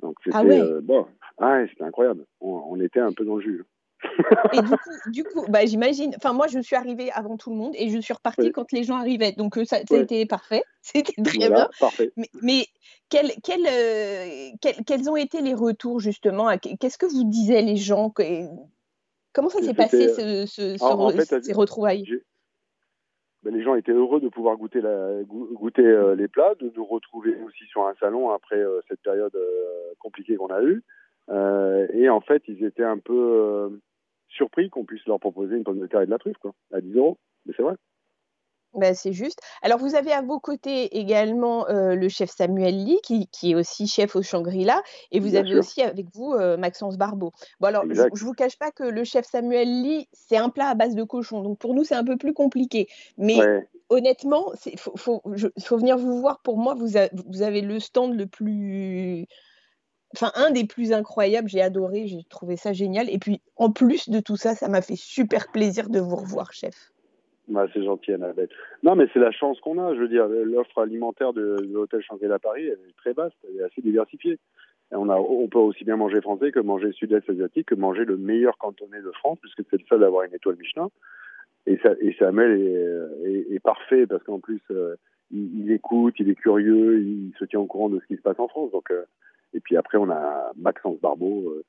Donc, 0.01 0.17
c'était 0.23 0.37
ah 0.37 0.43
euh, 0.43 0.81
bon. 0.81 1.07
Ah, 1.37 1.61
c'était 1.69 1.83
incroyable. 1.83 2.25
On, 2.41 2.63
on, 2.67 2.79
était 2.79 2.99
un 2.99 3.13
peu 3.13 3.23
dans 3.23 3.35
le 3.35 3.41
jus. 3.41 3.65
Et 4.53 4.61
du 4.61 4.69
coup, 4.69 5.09
du 5.11 5.23
coup 5.23 5.45
bah, 5.49 5.65
j'imagine. 5.65 6.13
Enfin, 6.17 6.33
moi, 6.33 6.47
je 6.47 6.59
suis 6.59 6.75
arrivée 6.75 7.11
avant 7.11 7.37
tout 7.37 7.49
le 7.49 7.55
monde 7.55 7.73
et 7.75 7.89
je 7.89 7.99
suis 7.99 8.13
repartie 8.13 8.51
quand 8.51 8.71
les 8.71 8.83
gens 8.83 8.95
arrivaient. 8.95 9.31
Donc, 9.31 9.57
euh, 9.57 9.65
ça, 9.65 9.77
ça 9.87 9.95
a 9.95 9.99
été 9.99 10.25
parfait. 10.25 10.63
C'était 10.81 11.21
très 11.23 11.49
bien. 11.49 11.69
Mais, 12.17 12.29
mais 12.41 12.65
quel, 13.09 13.31
quel, 13.43 13.65
euh, 13.67 14.71
quels 14.85 15.09
ont 15.09 15.15
été 15.15 15.41
les 15.41 15.53
retours, 15.53 15.99
justement 15.99 16.55
Qu'est-ce 16.57 16.97
que 16.97 17.05
vous 17.05 17.23
disaient 17.23 17.61
les 17.61 17.75
gens 17.75 18.13
Comment 19.33 19.49
ça 19.49 19.61
s'est 19.61 19.73
passé, 19.73 20.09
ce, 20.09 20.45
ce, 20.45 20.77
ces 21.41 21.53
retrouvailles? 21.53 22.05
ben, 23.43 23.53
les 23.53 23.63
gens 23.63 23.75
étaient 23.75 23.91
heureux 23.91 24.19
de 24.19 24.29
pouvoir 24.29 24.57
goûter, 24.57 24.81
la, 24.81 25.21
goûter 25.23 25.85
euh, 25.85 26.15
les 26.15 26.27
plats, 26.27 26.55
de 26.59 26.71
nous 26.75 26.85
retrouver 26.85 27.35
aussi 27.45 27.63
sur 27.65 27.85
un 27.85 27.93
salon 27.99 28.31
après 28.31 28.63
cette 28.87 29.01
période 29.01 29.37
compliquée 29.99 30.35
qu'on 30.35 30.47
a 30.47 30.63
eue. 30.63 30.83
et 31.93 32.09
en 32.09 32.21
fait, 32.21 32.43
ils 32.47 32.63
étaient 32.63 32.83
un 32.83 32.97
peu 32.97 33.79
surpris 34.35 34.69
qu'on 34.69 34.85
puisse 34.85 35.05
leur 35.05 35.19
proposer 35.19 35.55
une 35.55 35.63
pomme 35.63 35.79
de 35.79 35.87
terre 35.87 36.01
et 36.01 36.05
de 36.05 36.11
la 36.11 36.17
truffe, 36.17 36.37
quoi, 36.37 36.53
à 36.73 36.81
10 36.81 36.93
euros. 36.95 37.17
Mais 37.45 37.53
c'est 37.55 37.63
vrai. 37.63 37.75
Ben, 38.75 38.93
c'est 38.93 39.13
juste. 39.13 39.39
Alors, 39.61 39.79
vous 39.79 39.95
avez 39.95 40.11
à 40.11 40.21
vos 40.21 40.39
côtés 40.39 40.97
également 40.97 41.67
euh, 41.69 41.95
le 41.95 42.09
chef 42.09 42.29
Samuel 42.29 42.83
Lee, 42.83 42.99
qui, 43.03 43.27
qui, 43.27 43.51
est 43.51 43.55
aussi 43.55 43.87
chef 43.87 44.15
au 44.17 44.21
Shangri-La, 44.21 44.81
et 45.11 45.21
vous 45.21 45.35
avez 45.35 45.55
aussi 45.55 45.81
avec 45.81 46.07
vous 46.13 46.33
euh, 46.33 46.57
Maxence 46.57 46.97
Barbeau. 46.97 47.31
Bon, 47.61 47.67
alors, 47.67 47.83
je 47.89 48.01
ne 48.01 48.19
vous 48.19 48.33
cache 48.33 48.57
pas 48.57 48.71
que 48.71 48.83
le 48.83 49.03
chef 49.05 49.25
Samuel 49.25 49.81
Lee, 49.81 50.09
c'est 50.11 50.37
un 50.37 50.49
plat 50.49 50.67
à 50.67 50.75
base 50.75 50.95
de 50.95 51.03
cochon, 51.03 51.41
donc 51.41 51.57
pour 51.57 51.73
nous, 51.73 51.85
c'est 51.85 51.95
un 51.95 52.03
peu 52.03 52.17
plus 52.17 52.33
compliqué. 52.33 52.87
Mais 53.17 53.39
honnêtement, 53.87 54.51
il 54.65 54.77
faut, 54.77 54.97
faut, 54.97 55.21
faut, 55.63 55.77
venir 55.77 55.97
vous 55.97 56.19
voir. 56.19 56.41
Pour 56.41 56.57
moi, 56.57 56.73
vous, 56.73 56.89
vous 57.27 57.41
avez 57.41 57.61
le 57.61 57.79
stand 57.79 58.13
le 58.13 58.25
plus 58.25 59.25
enfin 60.13 60.31
un 60.35 60.51
des 60.51 60.65
plus 60.65 60.93
incroyables, 60.93 61.47
j'ai 61.47 61.61
adoré, 61.61 62.07
j'ai 62.07 62.23
trouvé 62.29 62.55
ça 62.57 62.73
génial. 62.73 63.09
Et 63.09 63.17
puis 63.17 63.41
en 63.55 63.71
plus 63.71 64.09
de 64.09 64.19
tout 64.19 64.37
ça, 64.37 64.55
ça 64.55 64.67
m'a 64.67 64.81
fait 64.81 64.95
super 64.95 65.51
plaisir 65.51 65.89
de 65.89 65.99
vous 65.99 66.15
revoir, 66.15 66.53
chef. 66.53 66.91
Bah, 67.47 67.67
c'est 67.73 67.83
gentil, 67.83 68.11
Annabelle. 68.13 68.49
Non, 68.81 68.95
mais 68.95 69.05
c'est 69.13 69.19
la 69.19 69.31
chance 69.31 69.59
qu'on 69.59 69.77
a. 69.77 69.93
Je 69.93 69.99
veux 69.99 70.07
dire, 70.07 70.27
l'offre 70.27 70.79
alimentaire 70.79 71.33
de, 71.33 71.57
l'hôtel 71.71 72.01
Shangri-La 72.01 72.39
Paris, 72.39 72.65
elle 72.65 72.79
est 72.89 72.97
très 72.97 73.13
vaste, 73.13 73.35
elle 73.47 73.61
est 73.61 73.63
assez 73.63 73.81
diversifiée. 73.81 74.39
on, 74.91 75.09
a, 75.09 75.17
on 75.17 75.47
peut 75.47 75.59
aussi 75.59 75.83
bien 75.83 75.95
manger 75.95 76.21
français 76.21 76.51
que 76.51 76.59
manger 76.59 76.91
sud-est 76.93 77.29
asiatique, 77.29 77.67
que 77.67 77.75
manger 77.75 78.05
le 78.05 78.17
meilleur 78.17 78.57
cantonné 78.57 78.99
de 78.99 79.11
France, 79.11 79.37
puisque 79.41 79.61
c'est 79.69 79.77
le 79.79 79.85
seul 79.87 80.03
à 80.03 80.07
avoir 80.07 80.23
une 80.23 80.33
étoile 80.33 80.55
Michelin. 80.55 80.89
Et, 81.67 81.77
ça, 81.77 81.93
et 81.99 82.09
est, 82.09 83.53
est, 83.53 83.59
parfait 83.59 84.05
parce 84.05 84.23
qu'en 84.23 84.39
plus, 84.39 84.61
euh, 84.69 84.95
il, 85.31 85.71
écoute, 85.71 86.15
il 86.19 86.29
est 86.29 86.35
curieux, 86.35 87.01
il 87.01 87.33
se 87.39 87.45
tient 87.45 87.59
au 87.59 87.65
courant 87.65 87.89
de 87.89 87.99
ce 87.99 88.05
qui 88.05 88.15
se 88.15 88.21
passe 88.21 88.39
en 88.39 88.47
France. 88.47 88.71
Donc, 88.71 88.91
euh, 88.91 89.03
et 89.55 89.61
puis 89.61 89.77
après, 89.77 89.97
on 89.97 90.09
a 90.11 90.51
Maxence 90.57 90.99
Barbeau, 90.99 91.49
euh, 91.49 91.63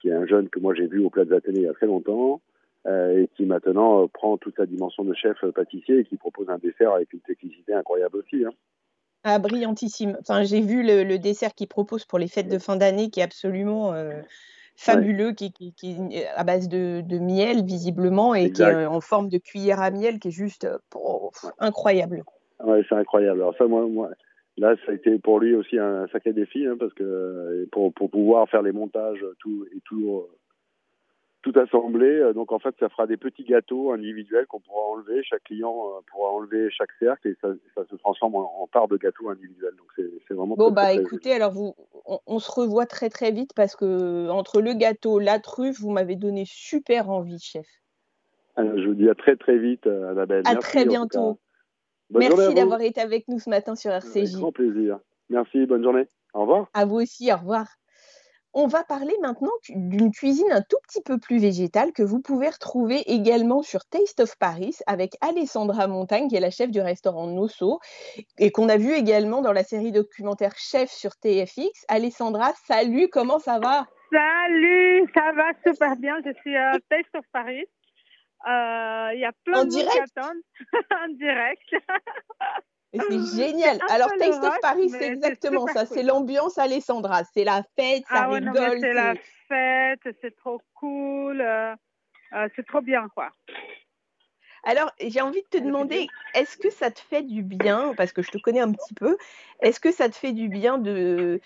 qui 0.00 0.08
est 0.08 0.12
un 0.12 0.26
jeune 0.26 0.48
que 0.50 0.60
moi 0.60 0.74
j'ai 0.74 0.86
vu 0.86 1.02
au 1.04 1.10
Plaza 1.10 1.36
Athénée 1.36 1.60
il 1.60 1.64
y 1.64 1.68
a 1.68 1.72
très 1.72 1.86
longtemps, 1.86 2.42
euh, 2.86 3.22
et 3.22 3.28
qui 3.34 3.46
maintenant 3.46 4.02
euh, 4.02 4.06
prend 4.12 4.36
toute 4.36 4.56
sa 4.56 4.66
dimension 4.66 5.02
de 5.02 5.14
chef 5.14 5.38
pâtissier 5.54 6.00
et 6.00 6.04
qui 6.04 6.16
propose 6.16 6.50
un 6.50 6.58
dessert 6.58 6.92
avec 6.92 7.12
une 7.12 7.20
technicité 7.20 7.72
incroyable 7.72 8.18
aussi. 8.18 8.44
Hein. 8.44 8.52
Ah, 9.24 9.38
brillantissime. 9.38 10.18
Enfin, 10.20 10.42
j'ai 10.42 10.60
vu 10.60 10.82
le, 10.82 11.16
dessert 11.16 11.54
qu'il 11.54 11.68
propose 11.68 12.04
pour 12.04 12.18
les 12.18 12.28
fêtes 12.28 12.48
de 12.48 12.58
fin 12.58 12.76
d'année 12.76 13.08
qui 13.08 13.20
est 13.20 13.22
absolument 13.22 13.94
fabuleux, 14.74 15.30
qui, 15.30 15.54
est 16.12 16.26
à 16.34 16.42
base 16.42 16.68
de, 16.68 17.18
miel 17.20 17.64
visiblement 17.64 18.34
et 18.34 18.50
qui 18.50 18.62
est 18.62 18.84
en 18.84 19.00
forme 19.00 19.28
de 19.28 19.38
cuillère 19.38 19.80
à 19.80 19.92
miel 19.92 20.18
qui 20.18 20.28
est 20.28 20.32
juste 20.32 20.66
incroyable. 21.60 22.24
Ouais, 22.64 22.82
c'est 22.88 22.96
incroyable. 22.96 23.40
Alors 23.42 23.54
ça, 23.56 23.68
moi, 23.68 23.86
moi, 23.86 24.10
là, 24.56 24.76
ça 24.84 24.92
a 24.92 24.94
été 24.94 25.18
pour 25.18 25.40
lui 25.40 25.54
aussi 25.54 25.78
un 25.78 26.06
sacré 26.08 26.32
défi, 26.32 26.66
hein, 26.66 26.76
parce 26.78 26.92
que 26.94 27.68
pour, 27.72 27.92
pour 27.92 28.10
pouvoir 28.10 28.48
faire 28.48 28.62
les 28.62 28.72
montages 28.72 29.24
tout 29.40 29.66
et 29.74 29.80
tout, 29.84 30.26
tout 31.42 31.52
assembler. 31.58 32.20
Euh, 32.20 32.32
donc 32.32 32.52
en 32.52 32.58
fait, 32.58 32.74
ça 32.80 32.88
fera 32.88 33.06
des 33.06 33.16
petits 33.16 33.44
gâteaux 33.44 33.92
individuels 33.92 34.46
qu'on 34.46 34.60
pourra 34.60 34.82
enlever. 34.92 35.22
Chaque 35.24 35.42
client 35.44 35.74
euh, 35.74 36.00
pourra 36.10 36.30
enlever 36.30 36.70
chaque 36.70 36.92
cercle 36.98 37.28
et 37.28 37.36
ça, 37.40 37.48
ça 37.74 37.84
se 37.90 37.96
transforme 37.96 38.36
en, 38.36 38.68
part 38.72 38.88
de 38.88 38.96
gâteaux 38.96 39.28
individuels. 39.28 39.74
Donc 39.76 40.08
c'est 40.26 40.34
vraiment. 40.34 40.54
Bon 40.56 40.70
bah 40.70 40.92
écoutez, 40.92 41.32
alors 41.32 41.52
vous, 41.52 41.74
on, 42.26 42.38
se 42.38 42.50
revoit 42.50 42.86
très 42.86 43.10
très 43.10 43.32
vite 43.32 43.50
parce 43.54 43.76
que 43.76 44.28
entre 44.30 44.62
le 44.62 44.72
gâteau, 44.74 45.18
la 45.18 45.38
truffe, 45.38 45.80
vous 45.80 45.90
m'avez 45.90 46.16
donné 46.16 46.44
super 46.46 47.10
envie, 47.10 47.40
chef. 47.40 47.66
Euh, 48.58 48.80
je 48.80 48.86
vous 48.86 48.94
dis 48.94 49.08
à 49.08 49.14
très 49.14 49.36
très 49.36 49.58
vite, 49.58 49.86
Annabelle. 49.86 50.42
À 50.46 50.56
très 50.56 50.86
bientôt. 50.86 51.38
Merci 52.14 52.54
d'avoir 52.54 52.80
été 52.80 53.00
avec 53.00 53.26
nous 53.28 53.38
ce 53.38 53.50
matin 53.50 53.74
sur 53.74 53.90
RCJ. 53.90 54.16
Avec 54.16 54.30
grand 54.32 54.52
plaisir. 54.52 54.98
Merci, 55.30 55.66
bonne 55.66 55.82
journée. 55.82 56.06
Au 56.34 56.42
revoir. 56.42 56.68
À 56.74 56.84
vous 56.84 56.96
aussi, 56.96 57.32
au 57.32 57.36
revoir. 57.36 57.66
on 58.54 58.66
va 58.66 58.84
parler 58.84 59.14
maintenant 59.22 59.52
d'une 59.70 60.10
cuisine 60.10 60.50
un 60.50 60.60
tout 60.60 60.76
petit 60.86 61.00
peu 61.02 61.18
plus 61.18 61.38
végétale 61.38 61.92
que 61.92 62.02
vous 62.02 62.20
pouvez 62.20 62.50
retrouver 62.50 63.00
également 63.10 63.62
sur 63.62 63.84
Taste 63.86 64.20
of 64.20 64.36
Paris 64.38 64.76
avec 64.86 65.16
Alessandra 65.22 65.86
Montagne, 65.86 66.28
qui 66.28 66.36
est 66.36 66.40
la 66.40 66.50
chef 66.50 66.70
du 66.70 66.80
restaurant 66.80 67.26
Nosso, 67.26 67.80
et 68.38 68.50
qu'on 68.50 68.68
a 68.68 68.76
vu 68.76 68.92
également 68.92 69.40
dans 69.40 69.52
la 69.52 69.64
série 69.64 69.92
documentaire 69.92 70.54
Chef 70.56 70.90
sur 70.90 71.16
TFX. 71.16 71.84
Alessandra, 71.88 72.52
salut, 72.66 73.08
comment 73.08 73.38
ça 73.38 73.58
va? 73.58 73.86
Salut, 74.12 75.10
ça 75.14 75.32
va 75.32 75.52
super 75.66 75.96
bien. 75.96 76.16
Je 76.24 76.32
suis 76.40 76.54
à 76.54 76.72
Taste 76.90 77.14
of 77.14 77.24
Paris. 77.32 77.64
Euh, 78.48 79.10
il 79.14 79.20
y 79.20 79.24
a 79.24 79.32
plein 79.44 79.64
de 79.64 79.70
direct. 79.70 79.92
qui 79.92 80.18
attendent 80.18 80.42
en 80.90 81.08
direct. 81.12 81.74
C'est 82.94 83.36
génial. 83.36 83.78
Alors, 83.88 84.10
Taste 84.18 84.42
of 84.42 84.60
Paris, 84.60 84.90
c'est 84.90 85.06
exactement 85.06 85.66
ça. 85.68 85.86
C'est 85.86 86.02
l'ambiance 86.02 86.58
Alessandra. 86.58 87.22
C'est 87.32 87.44
la 87.44 87.62
fête, 87.76 88.04
ça 88.08 88.24
ah 88.24 88.30
ouais, 88.30 88.38
rigole. 88.38 88.80
C'est 88.80 88.92
la 88.92 89.14
fête, 89.48 90.16
c'est 90.20 90.36
trop 90.36 90.60
cool. 90.74 91.40
Euh, 91.40 91.74
euh, 92.34 92.48
c'est 92.54 92.66
trop 92.66 92.80
bien, 92.80 93.08
quoi. 93.14 93.30
Alors, 94.64 94.92
j'ai 95.00 95.20
envie 95.20 95.42
de 95.42 95.58
te 95.58 95.58
demander, 95.58 96.06
est-ce 96.34 96.56
que 96.56 96.70
ça 96.70 96.90
te 96.90 97.00
fait 97.00 97.22
du 97.22 97.42
bien, 97.42 97.94
parce 97.96 98.12
que 98.12 98.22
je 98.22 98.30
te 98.30 98.38
connais 98.38 98.60
un 98.60 98.70
petit 98.72 98.94
peu, 98.94 99.16
est-ce 99.60 99.80
que 99.80 99.90
ça 99.90 100.08
te 100.08 100.14
fait 100.14 100.32
du 100.32 100.48
bien 100.48 100.78
de, 100.78 101.40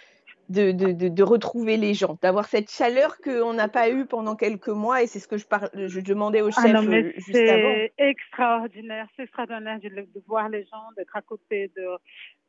de, 0.49 0.71
de, 0.71 1.09
de, 1.09 1.23
retrouver 1.23 1.77
les 1.77 1.95
gens, 1.95 2.19
d'avoir 2.23 2.47
cette 2.47 2.71
chaleur 2.71 3.19
qu'on 3.19 3.53
n'a 3.53 3.69
pas 3.69 3.91
eue 3.91 4.07
pendant 4.07 4.37
quelques 4.37 4.69
mois 4.69 5.03
et 5.03 5.07
c'est 5.07 5.19
ce 5.19 5.27
que 5.27 5.37
je, 5.37 5.47
par... 5.47 5.69
je 5.75 6.01
demandais 6.01 6.41
au 6.41 6.51
chef 6.51 6.65
ah 6.67 6.73
non, 6.73 6.83
mais 6.83 7.03
euh, 7.03 7.13
juste 7.17 7.37
avant. 7.37 7.75
C'est 7.75 7.93
extraordinaire, 7.99 9.09
c'est 9.17 9.25
extraordinaire 9.25 9.81
de, 9.81 10.23
voir 10.27 10.49
les 10.49 10.65
gens, 10.65 10.85
d'être 10.97 11.17
à 11.17 11.23
côté, 11.23 11.71
de, 11.77 11.87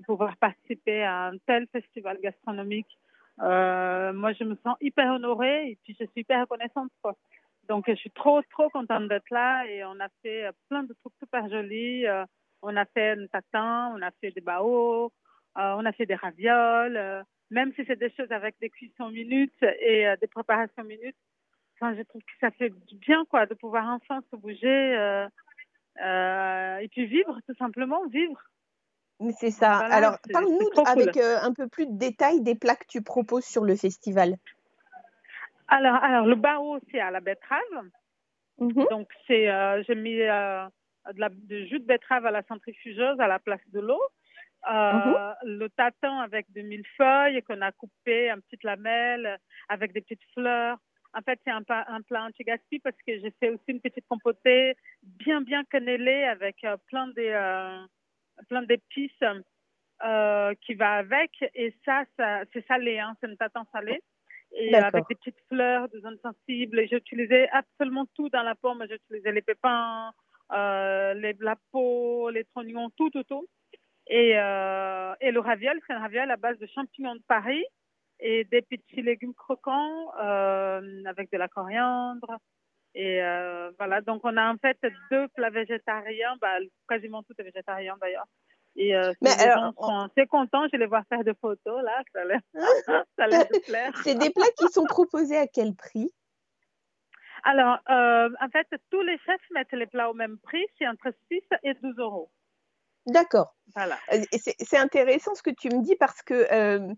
pouvoir 0.05 0.37
participer 0.37 1.03
à 1.03 1.27
un 1.27 1.37
tel 1.47 1.67
festival 1.71 2.19
gastronomique. 2.21 2.87
Euh, 3.41 4.13
moi, 4.13 4.33
je 4.33 4.43
me 4.43 4.55
sens 4.63 4.75
hyper 4.81 5.13
honorée 5.13 5.71
et 5.71 5.77
puis 5.83 5.95
je 5.99 6.05
suis 6.05 6.21
hyper 6.21 6.41
reconnaissante. 6.41 6.91
Quoi. 7.01 7.15
Donc, 7.67 7.85
je 7.87 7.95
suis 7.95 8.11
trop, 8.11 8.41
trop 8.51 8.69
contente 8.69 9.07
d'être 9.07 9.29
là 9.31 9.65
et 9.65 9.83
on 9.85 9.99
a 9.99 10.07
fait 10.21 10.45
plein 10.69 10.83
de 10.83 10.93
trucs 10.93 11.13
super 11.19 11.49
jolis. 11.49 12.05
Euh, 12.05 12.25
on 12.61 12.75
a 12.75 12.85
fait 12.85 13.11
un 13.11 13.27
tatin, 13.27 13.93
on 13.95 14.01
a 14.01 14.11
fait 14.21 14.31
des 14.31 14.41
baos, 14.41 15.11
on 15.55 15.85
a 15.85 15.91
fait 15.91 16.05
des 16.05 16.15
ravioles 16.15 17.23
même 17.49 17.71
si 17.75 17.83
c'est 17.85 17.99
des 17.99 18.11
choses 18.11 18.31
avec 18.31 18.55
des 18.59 18.69
cuissons 18.69 19.09
minutes 19.09 19.63
et 19.79 20.07
euh, 20.07 20.15
des 20.17 20.27
préparations 20.27 20.83
minutes, 20.83 21.15
enfin, 21.75 21.95
je 21.95 22.01
trouve 22.03 22.21
que 22.21 22.37
ça 22.41 22.51
fait 22.51 22.69
du 22.69 22.95
bien 22.95 23.23
quoi, 23.29 23.45
de 23.45 23.53
pouvoir 23.53 23.85
enfin 23.87 24.21
se 24.31 24.35
bouger 24.35 24.67
euh, 24.97 25.27
euh, 26.03 26.77
et 26.77 26.87
puis 26.89 27.05
vivre, 27.05 27.39
tout 27.47 27.55
simplement, 27.55 28.05
vivre. 28.07 28.41
C'est 29.39 29.49
ça. 29.49 29.77
Voilà, 29.77 29.95
Alors, 29.95 30.17
parle-nous 30.31 30.69
avec 30.85 31.13
cool. 31.13 31.23
un 31.23 31.53
peu 31.53 31.67
plus 31.67 31.87
de 31.87 31.97
détails 31.97 32.41
des 32.41 32.53
plats 32.53 32.75
que 32.75 32.85
tu 32.87 33.01
proposes 33.01 33.45
sur 33.45 33.63
le 33.63 33.75
festival. 33.75 34.35
Alors, 35.67 35.95
alors 35.95 36.25
le 36.27 36.35
bao, 36.35 36.79
c'est 36.91 36.99
à 36.99 37.09
la 37.09 37.19
betterave. 37.19 37.89
Mm 38.59 38.67
-hmm. 38.67 38.89
Donc, 38.89 39.07
c'est, 39.25 39.45
j'ai 39.85 39.95
mis 39.95 40.17
de 40.17 41.19
la, 41.19 41.29
du 41.29 41.67
jus 41.67 41.79
de 41.79 41.85
betterave 41.85 42.25
à 42.27 42.31
la 42.31 42.43
centrifugeuse 42.43 43.19
à 43.19 43.27
la 43.27 43.39
place 43.39 43.67
de 43.73 43.79
l'eau. 43.79 44.01
Euh, 44.65 44.71
mm-hmm. 44.71 45.35
le 45.43 45.69
tatin 45.69 46.19
avec 46.19 46.51
de 46.51 46.61
millefeuilles 46.61 47.41
qu'on 47.43 47.61
a 47.61 47.71
coupé 47.71 48.31
en 48.31 48.39
petites 48.41 48.63
lamelles 48.63 49.37
avec 49.69 49.93
des 49.93 50.01
petites 50.01 50.23
fleurs. 50.33 50.77
En 51.13 51.21
fait, 51.21 51.39
c'est 51.43 51.51
un, 51.51 51.63
un, 51.69 52.01
plat 52.01 52.25
anti-gaspi 52.25 52.79
parce 52.79 52.95
que 52.97 53.17
j'ai 53.19 53.33
fait 53.39 53.49
aussi 53.49 53.63
une 53.67 53.81
petite 53.81 54.05
compotée 54.07 54.75
bien, 55.01 55.41
bien 55.41 55.63
cannelée 55.65 56.23
avec 56.23 56.63
euh, 56.63 56.77
plein 56.87 57.07
des, 57.07 57.29
euh, 57.29 57.79
plein 58.49 58.61
d'épices 58.63 59.11
euh, 60.05 60.53
qui 60.61 60.75
va 60.75 60.95
avec. 60.95 61.31
Et 61.55 61.73
ça, 61.85 62.03
ça 62.17 62.41
c'est 62.53 62.65
salé, 62.67 62.99
hein, 62.99 63.15
c'est 63.19 63.29
un 63.29 63.35
tatin 63.35 63.65
salé. 63.71 64.01
Et 64.51 64.75
avec 64.75 65.07
des 65.09 65.15
petites 65.15 65.41
fleurs, 65.49 65.89
des 65.89 65.99
zones 65.99 66.19
sensibles. 66.21 66.87
J'ai 66.87 66.97
utilisé 66.97 67.49
absolument 67.49 68.05
tout 68.15 68.29
dans 68.29 68.43
la 68.43 68.55
pomme. 68.55 68.85
J'ai 68.87 68.95
utilisé 68.95 69.31
les 69.31 69.41
pépins, 69.41 70.11
les, 70.51 71.35
la 71.39 71.55
peau, 71.71 72.29
les 72.29 72.45
trognons, 72.45 72.89
tout, 72.91 73.09
tout, 73.09 73.23
tout. 73.23 73.45
Et, 74.09 74.37
euh, 74.37 75.13
et 75.19 75.31
le 75.31 75.39
raviol, 75.39 75.79
c'est 75.85 75.93
un 75.93 75.99
raviol 75.99 76.29
à 76.31 76.37
base 76.37 76.57
de 76.59 76.67
champignons 76.67 77.15
de 77.15 77.23
Paris 77.27 77.65
et 78.19 78.45
des 78.45 78.61
petits 78.61 79.01
légumes 79.01 79.33
croquants 79.33 80.11
euh, 80.21 81.03
avec 81.05 81.31
de 81.31 81.37
la 81.37 81.47
coriandre. 81.47 82.37
Et 82.95 83.21
euh, 83.21 83.71
voilà, 83.77 84.01
donc 84.01 84.21
on 84.23 84.35
a 84.37 84.51
en 84.51 84.57
fait 84.57 84.77
deux 85.11 85.27
plats 85.29 85.49
végétariens, 85.49 86.35
bah, 86.41 86.57
quasiment 86.87 87.21
tout 87.23 87.33
est 87.37 87.43
végétarien 87.43 87.95
d'ailleurs. 88.01 88.25
Et 88.75 88.95
euh, 88.95 89.11
Mais 89.21 89.35
les 89.35 89.43
alors, 89.43 89.73
gens 89.77 89.87
sont 89.87 90.11
assez 90.11 90.27
contents, 90.27 90.67
je 90.71 90.77
les 90.77 90.85
vois 90.85 91.03
faire 91.09 91.23
des 91.23 91.33
photos 91.33 91.83
là, 91.83 92.01
ça 92.13 92.23
l'air 93.27 93.47
de 93.47 93.65
plaire. 93.65 93.91
C'est 94.03 94.15
des 94.15 94.29
plats 94.29 94.51
qui 94.57 94.67
sont 94.69 94.85
proposés 94.85 95.37
à 95.37 95.47
quel 95.47 95.75
prix? 95.75 96.11
Alors, 97.43 97.77
euh, 97.89 98.29
en 98.41 98.49
fait, 98.49 98.67
tous 98.89 99.01
les 99.01 99.17
chefs 99.19 99.49
mettent 99.51 99.71
les 99.71 99.85
plats 99.85 100.09
au 100.09 100.13
même 100.13 100.37
prix, 100.39 100.65
c'est 100.77 100.87
entre 100.87 101.11
6 101.31 101.41
et 101.63 101.73
12 101.75 101.97
euros. 101.97 102.31
D'accord. 103.07 103.55
Voilà. 103.75 103.97
C'est 104.31 104.77
intéressant 104.77 105.33
ce 105.35 105.41
que 105.41 105.49
tu 105.49 105.69
me 105.69 105.81
dis 105.81 105.95
parce 105.95 106.21
que 106.21 106.47
euh, 106.51 106.93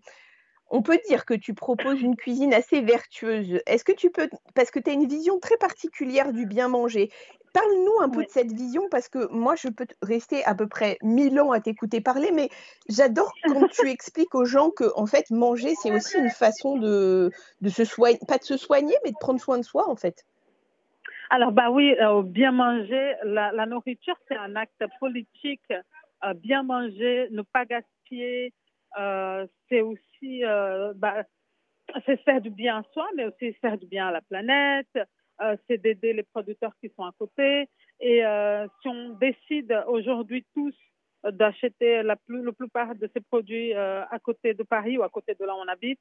on 0.70 0.82
peut 0.82 0.98
dire 1.08 1.24
que 1.24 1.34
tu 1.34 1.54
proposes 1.54 2.00
une 2.00 2.16
cuisine 2.16 2.54
assez 2.54 2.80
vertueuse. 2.80 3.60
Est-ce 3.66 3.84
que 3.84 3.92
tu 3.92 4.10
peux, 4.10 4.28
parce 4.54 4.70
que 4.70 4.78
tu 4.78 4.90
as 4.90 4.92
une 4.92 5.06
vision 5.06 5.38
très 5.40 5.56
particulière 5.56 6.32
du 6.32 6.46
bien 6.46 6.68
manger, 6.68 7.10
parle-nous 7.52 8.00
un 8.00 8.08
peu 8.08 8.20
Oui. 8.20 8.26
de 8.26 8.30
cette 8.30 8.52
vision 8.52 8.88
parce 8.90 9.08
que 9.08 9.28
moi, 9.32 9.56
je 9.56 9.68
peux 9.68 9.86
rester 10.02 10.44
à 10.44 10.54
peu 10.54 10.68
près 10.68 10.96
mille 11.02 11.40
ans 11.40 11.50
à 11.50 11.60
t'écouter 11.60 12.00
parler, 12.00 12.30
mais 12.32 12.48
j'adore 12.88 13.32
quand 13.46 13.68
tu 13.68 13.88
expliques 13.90 14.34
aux 14.34 14.44
gens 14.44 14.70
que, 14.70 14.92
en 14.94 15.06
fait, 15.06 15.30
manger, 15.30 15.74
c'est 15.82 15.90
aussi 15.90 16.18
une 16.18 16.30
façon 16.30 16.76
de, 16.78 17.30
de 17.60 17.68
se 17.68 17.84
soigner, 17.84 18.18
pas 18.26 18.38
de 18.38 18.44
se 18.44 18.56
soigner, 18.56 18.94
mais 19.04 19.10
de 19.10 19.18
prendre 19.18 19.40
soin 19.40 19.58
de 19.58 19.64
soi, 19.64 19.88
en 19.88 19.96
fait. 19.96 20.24
Alors, 21.30 21.52
bah 21.52 21.70
oui, 21.70 21.94
euh, 22.00 22.22
bien 22.22 22.50
manger, 22.52 23.14
la, 23.24 23.52
la 23.52 23.66
nourriture, 23.66 24.16
c'est 24.28 24.36
un 24.36 24.56
acte 24.56 24.84
politique. 24.98 25.62
Bien 26.36 26.62
manger, 26.62 27.28
ne 27.30 27.42
pas 27.42 27.64
gaspiller, 27.64 28.52
euh, 28.98 29.46
c'est 29.68 29.82
aussi 29.82 30.44
euh, 30.44 30.92
bah, 30.96 31.24
c'est 32.06 32.20
faire 32.22 32.40
du 32.40 32.50
bien 32.50 32.78
à 32.78 32.82
soi, 32.92 33.06
mais 33.16 33.24
aussi 33.24 33.52
faire 33.54 33.78
du 33.78 33.86
bien 33.86 34.08
à 34.08 34.12
la 34.12 34.20
planète. 34.20 34.88
Euh, 35.40 35.56
c'est 35.66 35.78
d'aider 35.78 36.12
les 36.12 36.22
producteurs 36.22 36.72
qui 36.80 36.90
sont 36.96 37.04
à 37.04 37.12
côté. 37.18 37.68
Et 38.00 38.22
si 38.80 38.88
on 38.88 39.10
décide 39.20 39.84
aujourd'hui 39.86 40.46
tous 40.54 40.74
d'acheter 41.22 42.02
la, 42.02 42.16
plus, 42.16 42.50
plupart 42.54 42.94
de 42.94 43.10
ces 43.14 43.20
produits 43.20 43.74
à 43.74 44.18
côté 44.22 44.54
de 44.54 44.62
Paris 44.62 44.96
ou 44.96 45.02
à 45.02 45.10
côté 45.10 45.34
de 45.38 45.44
là 45.44 45.54
où 45.54 45.58
on 45.58 45.68
habite, 45.68 46.00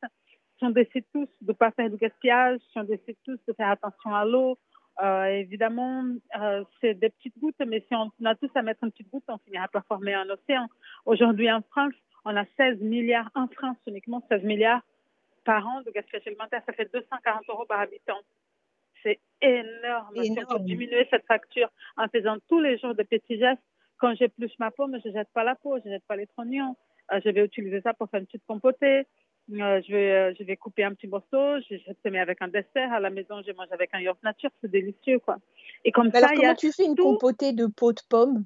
si 0.57 0.65
on 0.65 0.69
décide 0.69 1.03
tous 1.13 1.27
de 1.41 1.51
ne 1.51 1.53
pas 1.53 1.71
faire 1.71 1.89
du 1.89 1.97
gaspillage, 1.97 2.59
si 2.71 2.79
on 2.79 2.83
décide 2.83 3.17
tous 3.25 3.37
de 3.47 3.53
faire 3.53 3.69
attention 3.69 4.15
à 4.15 4.23
l'eau, 4.23 4.57
euh, 5.01 5.25
évidemment, 5.25 6.03
euh, 6.39 6.63
c'est 6.81 6.93
des 6.93 7.09
petites 7.09 7.37
gouttes, 7.39 7.61
mais 7.65 7.83
si 7.87 7.95
on, 7.95 8.11
a 8.25 8.35
tous 8.35 8.49
à 8.55 8.61
mettre 8.61 8.83
une 8.83 8.91
petite 8.91 9.09
goutte, 9.09 9.23
on 9.27 9.37
finira 9.39 9.67
par 9.67 9.85
former 9.85 10.13
un 10.13 10.29
océan. 10.29 10.67
Aujourd'hui, 11.05 11.49
en 11.51 11.61
France, 11.61 11.93
on 12.25 12.35
a 12.35 12.45
16 12.57 12.81
milliards, 12.81 13.29
en 13.35 13.47
France 13.47 13.77
uniquement 13.87 14.21
16 14.29 14.43
milliards 14.43 14.81
par 15.45 15.65
an 15.67 15.81
de 15.81 15.91
gaspillage 15.91 16.27
alimentaire. 16.27 16.61
Ça 16.65 16.73
fait 16.73 16.91
240 16.93 17.43
euros 17.49 17.65
par 17.65 17.79
habitant. 17.79 18.19
C'est 19.01 19.19
énorme. 19.41 20.15
énorme. 20.15 20.23
Si 20.23 20.31
on 20.31 20.57
peut 20.57 20.63
diminuer 20.63 21.07
cette 21.09 21.25
facture 21.25 21.69
en 21.95 22.07
faisant 22.09 22.35
tous 22.49 22.59
les 22.59 22.77
jours 22.77 22.93
des 22.93 23.05
petits 23.05 23.39
gestes, 23.39 23.63
quand 23.97 24.13
j'épluche 24.15 24.57
ma 24.59 24.71
pomme, 24.71 24.97
je 25.03 25.09
ne 25.09 25.13
jette 25.13 25.29
pas 25.33 25.43
la 25.43 25.55
peau, 25.55 25.77
je 25.79 25.87
ne 25.87 25.93
jette 25.93 26.05
pas 26.05 26.15
les 26.17 26.27
trognons. 26.27 26.75
Euh, 27.11 27.19
je 27.23 27.29
vais 27.29 27.45
utiliser 27.45 27.81
ça 27.81 27.93
pour 27.93 28.09
faire 28.09 28.19
une 28.19 28.25
petite 28.25 28.45
compotée. 28.45 29.07
Euh, 29.51 29.81
je, 29.87 29.91
vais, 29.91 30.11
euh, 30.11 30.33
je 30.37 30.43
vais 30.43 30.57
couper 30.57 30.83
un 30.83 30.93
petit 30.93 31.07
morceau, 31.07 31.59
je, 31.69 31.75
je 31.75 31.93
te 31.93 32.09
mets 32.09 32.19
avec 32.19 32.41
un 32.41 32.47
dessert. 32.47 32.93
À 32.93 32.99
la 32.99 33.09
maison, 33.09 33.41
je 33.45 33.51
mange 33.53 33.71
avec 33.71 33.89
un 33.93 33.99
yaourt 33.99 34.21
nature, 34.23 34.51
c'est 34.61 34.69
délicieux, 34.69 35.19
quoi. 35.19 35.37
Et 35.83 35.91
comme 35.91 36.09
Mais 36.13 36.19
ça, 36.19 36.27
alors, 36.27 36.39
comment 36.39 36.55
tu 36.55 36.71
fais 36.71 36.85
une 36.85 36.95
tout... 36.95 37.03
compotée 37.03 37.53
de 37.53 37.65
peau 37.65 37.91
de 37.91 38.01
pomme? 38.09 38.45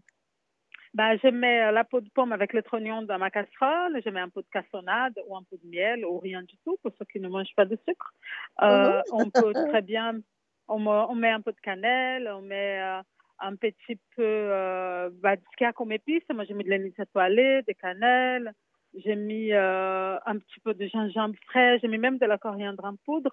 Bah, 0.94 1.18
je 1.18 1.28
mets 1.28 1.72
la 1.72 1.84
peau 1.84 2.02
de 2.02 2.10
pomme 2.10 2.32
avec 2.34 2.54
le 2.54 2.62
trognon 2.62 3.02
dans 3.02 3.18
ma 3.18 3.32
casserole, 3.32 4.00
je 4.06 4.10
mets 4.12 4.20
un 4.20 4.30
peu 4.30 4.44
de 4.44 4.48
cassonade 4.52 5.20
ou 5.28 5.36
un 5.36 5.42
peu 5.42 5.58
de 5.58 5.68
miel 5.68 6.06
ou 6.06 6.20
rien 6.20 6.44
du 6.44 6.56
tout 6.64 6.78
pour 6.84 6.92
ceux 7.00 7.06
qui 7.06 7.20
ne 7.20 7.30
mangent 7.30 7.56
pas 7.56 7.66
de 7.66 7.78
sucre. 7.88 8.14
Euh, 8.62 9.02
oh. 9.12 9.22
on 9.24 9.30
peut 9.32 9.54
très 9.70 9.82
bien, 9.82 10.20
on, 10.68 10.86
on, 10.86 11.16
met 11.16 11.32
un 11.32 11.42
peu 11.42 11.52
de 11.52 11.60
cannelle, 11.62 12.32
on 12.32 12.42
met 12.42 12.80
euh, 12.80 13.02
un 13.40 13.56
petit 13.56 13.96
peu 14.16 14.22
euh, 14.22 15.10
bah, 15.14 15.36
ce 15.36 15.58
qu'il 15.58 15.66
y 15.66 15.68
a 15.68 15.74
comme 15.74 15.92
épices. 15.92 16.24
Moi, 16.32 16.44
j'ai 16.46 16.54
mis 16.54 16.64
de 16.64 16.70
l'anis 16.70 16.94
étoilé, 17.00 17.64
des 17.64 17.74
cannelles, 17.74 18.54
j'ai 18.96 19.16
mis 19.16 19.52
euh, 19.52 20.18
un 20.26 20.38
petit 20.38 20.60
peu 20.60 20.74
de 20.74 20.86
gingembre 20.86 21.36
frais, 21.48 21.80
j'ai 21.80 21.88
mis 21.88 21.98
même 21.98 22.18
de 22.18 22.26
la 22.26 22.38
coriandre 22.38 22.86
en 22.86 22.96
poudre. 22.96 23.32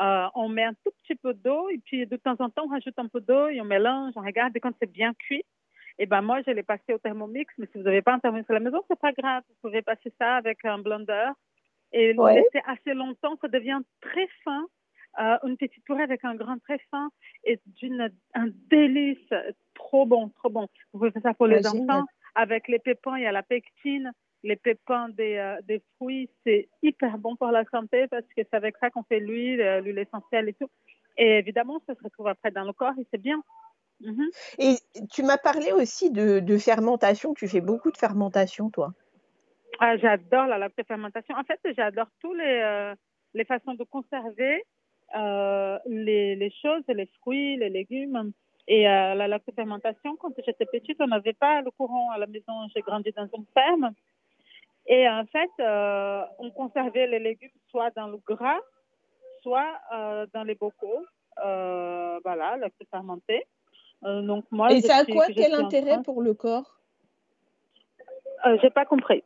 Euh, 0.00 0.26
on 0.34 0.48
met 0.48 0.64
un 0.64 0.74
tout 0.74 0.90
petit 1.02 1.14
peu 1.14 1.32
d'eau 1.32 1.68
et 1.70 1.78
puis 1.78 2.06
de 2.06 2.16
temps 2.16 2.36
en 2.38 2.50
temps, 2.50 2.64
on 2.66 2.70
rajoute 2.70 2.98
un 2.98 3.08
peu 3.08 3.20
d'eau 3.20 3.48
et 3.48 3.60
on 3.60 3.64
mélange, 3.64 4.12
on 4.16 4.20
regarde 4.20 4.54
et 4.54 4.60
quand 4.60 4.72
c'est 4.78 4.90
bien 4.90 5.14
cuit, 5.14 5.44
et 5.98 6.06
ben 6.06 6.20
moi, 6.20 6.42
je 6.46 6.50
l'ai 6.50 6.62
passé 6.62 6.92
au 6.92 6.98
thermomix, 6.98 7.52
mais 7.56 7.66
si 7.72 7.78
vous 7.78 7.84
n'avez 7.84 8.02
pas 8.02 8.12
un 8.12 8.18
thermomix 8.18 8.48
à 8.50 8.54
la 8.54 8.60
maison, 8.60 8.82
c'est 8.88 8.98
pas 8.98 9.12
grave. 9.12 9.42
Vous 9.48 9.68
pouvez 9.68 9.80
passer 9.80 10.12
ça 10.18 10.36
avec 10.36 10.62
un 10.64 10.78
blender 10.78 11.30
et 11.92 12.12
le 12.12 12.20
ouais. 12.20 12.34
laisser 12.34 12.60
assez 12.66 12.92
longtemps, 12.92 13.38
ça 13.40 13.48
devient 13.48 13.80
très 14.00 14.28
fin. 14.44 14.66
Euh, 15.18 15.38
une 15.44 15.56
petite 15.56 15.82
purée 15.84 16.02
avec 16.02 16.22
un 16.26 16.34
grain 16.34 16.58
très 16.58 16.78
fin 16.90 17.08
et 17.44 17.58
d'une 17.64 18.10
un 18.34 18.48
délice 18.68 19.32
trop 19.72 20.04
bon, 20.04 20.28
trop 20.28 20.50
bon. 20.50 20.68
Vous 20.92 20.98
pouvez 20.98 21.10
faire 21.10 21.22
ça 21.22 21.32
pour 21.32 21.46
les 21.46 21.66
enfants 21.66 22.04
avec 22.34 22.68
les 22.68 22.78
pépins, 22.78 23.16
il 23.16 23.22
y 23.22 23.26
a 23.26 23.32
la 23.32 23.42
pectine. 23.42 24.12
Les 24.42 24.56
pépins 24.56 25.08
des, 25.08 25.36
euh, 25.36 25.60
des 25.62 25.82
fruits, 25.96 26.30
c'est 26.44 26.68
hyper 26.82 27.18
bon 27.18 27.36
pour 27.36 27.48
la 27.48 27.64
santé 27.64 28.06
parce 28.08 28.24
que 28.24 28.42
c'est 28.42 28.54
avec 28.54 28.76
ça 28.78 28.90
qu'on 28.90 29.02
fait 29.02 29.20
l'huile, 29.20 29.60
euh, 29.60 29.80
l'huile 29.80 29.98
essentielle 29.98 30.48
et 30.48 30.54
tout. 30.54 30.70
Et 31.18 31.38
évidemment, 31.38 31.80
ça 31.86 31.94
se 31.94 32.02
retrouve 32.02 32.28
après 32.28 32.50
dans 32.50 32.64
le 32.64 32.72
corps 32.72 32.92
et 32.98 33.06
c'est 33.10 33.20
bien. 33.20 33.42
Mhm. 34.00 34.28
Et 34.58 34.76
tu 35.10 35.22
m'as 35.22 35.38
parlé 35.38 35.72
aussi 35.72 36.10
de, 36.10 36.40
de, 36.40 36.58
fermentation. 36.58 37.34
Tu 37.34 37.48
fais 37.48 37.60
beaucoup 37.60 37.90
de 37.90 37.96
fermentation, 37.96 38.70
toi. 38.70 38.92
Ah, 39.78 39.96
j'adore 39.96 40.46
la 40.46 40.58
lactofermentation. 40.58 41.34
En 41.34 41.44
fait, 41.44 41.60
j'adore 41.76 42.08
tous 42.20 42.34
les, 42.34 42.60
euh, 42.62 42.94
les 43.34 43.44
façons 43.44 43.74
de 43.74 43.84
conserver 43.84 44.64
euh, 45.16 45.78
les, 45.86 46.36
les, 46.36 46.50
choses, 46.62 46.82
les 46.88 47.06
fruits, 47.20 47.56
les 47.56 47.70
légumes. 47.70 48.32
Et 48.68 48.88
euh, 48.88 49.14
la 49.14 49.28
lactofermentation, 49.28 50.16
quand 50.16 50.32
j'étais 50.44 50.66
petite, 50.66 51.00
on 51.00 51.06
n'avait 51.06 51.34
pas 51.34 51.62
le 51.62 51.70
courant 51.70 52.10
à 52.10 52.18
la 52.18 52.26
maison. 52.26 52.52
J'ai 52.74 52.82
grandi 52.82 53.12
dans 53.16 53.28
une 53.36 53.46
ferme. 53.54 53.92
Et 54.88 55.08
en 55.08 55.24
fait, 55.26 55.50
euh, 55.60 56.22
on 56.38 56.50
conservait 56.50 57.06
les 57.06 57.18
légumes 57.18 57.50
soit 57.70 57.90
dans 57.96 58.08
le 58.08 58.18
gras, 58.18 58.60
soit 59.42 59.80
euh, 59.92 60.26
dans 60.32 60.44
les 60.44 60.54
bocaux. 60.54 61.04
Euh, 61.44 62.18
voilà, 62.24 62.56
lactofermenté. 62.56 63.44
Euh, 64.04 64.22
donc 64.22 64.44
moi, 64.50 64.72
Et 64.72 64.80
ça 64.80 64.98
a 64.98 65.04
quoi 65.04 65.26
Quel 65.26 65.54
intérêt 65.54 66.02
pour 66.02 66.22
le 66.22 66.34
corps? 66.34 66.80
Euh, 68.46 68.56
J'ai 68.62 68.70
pas 68.70 68.84
compris. 68.84 69.22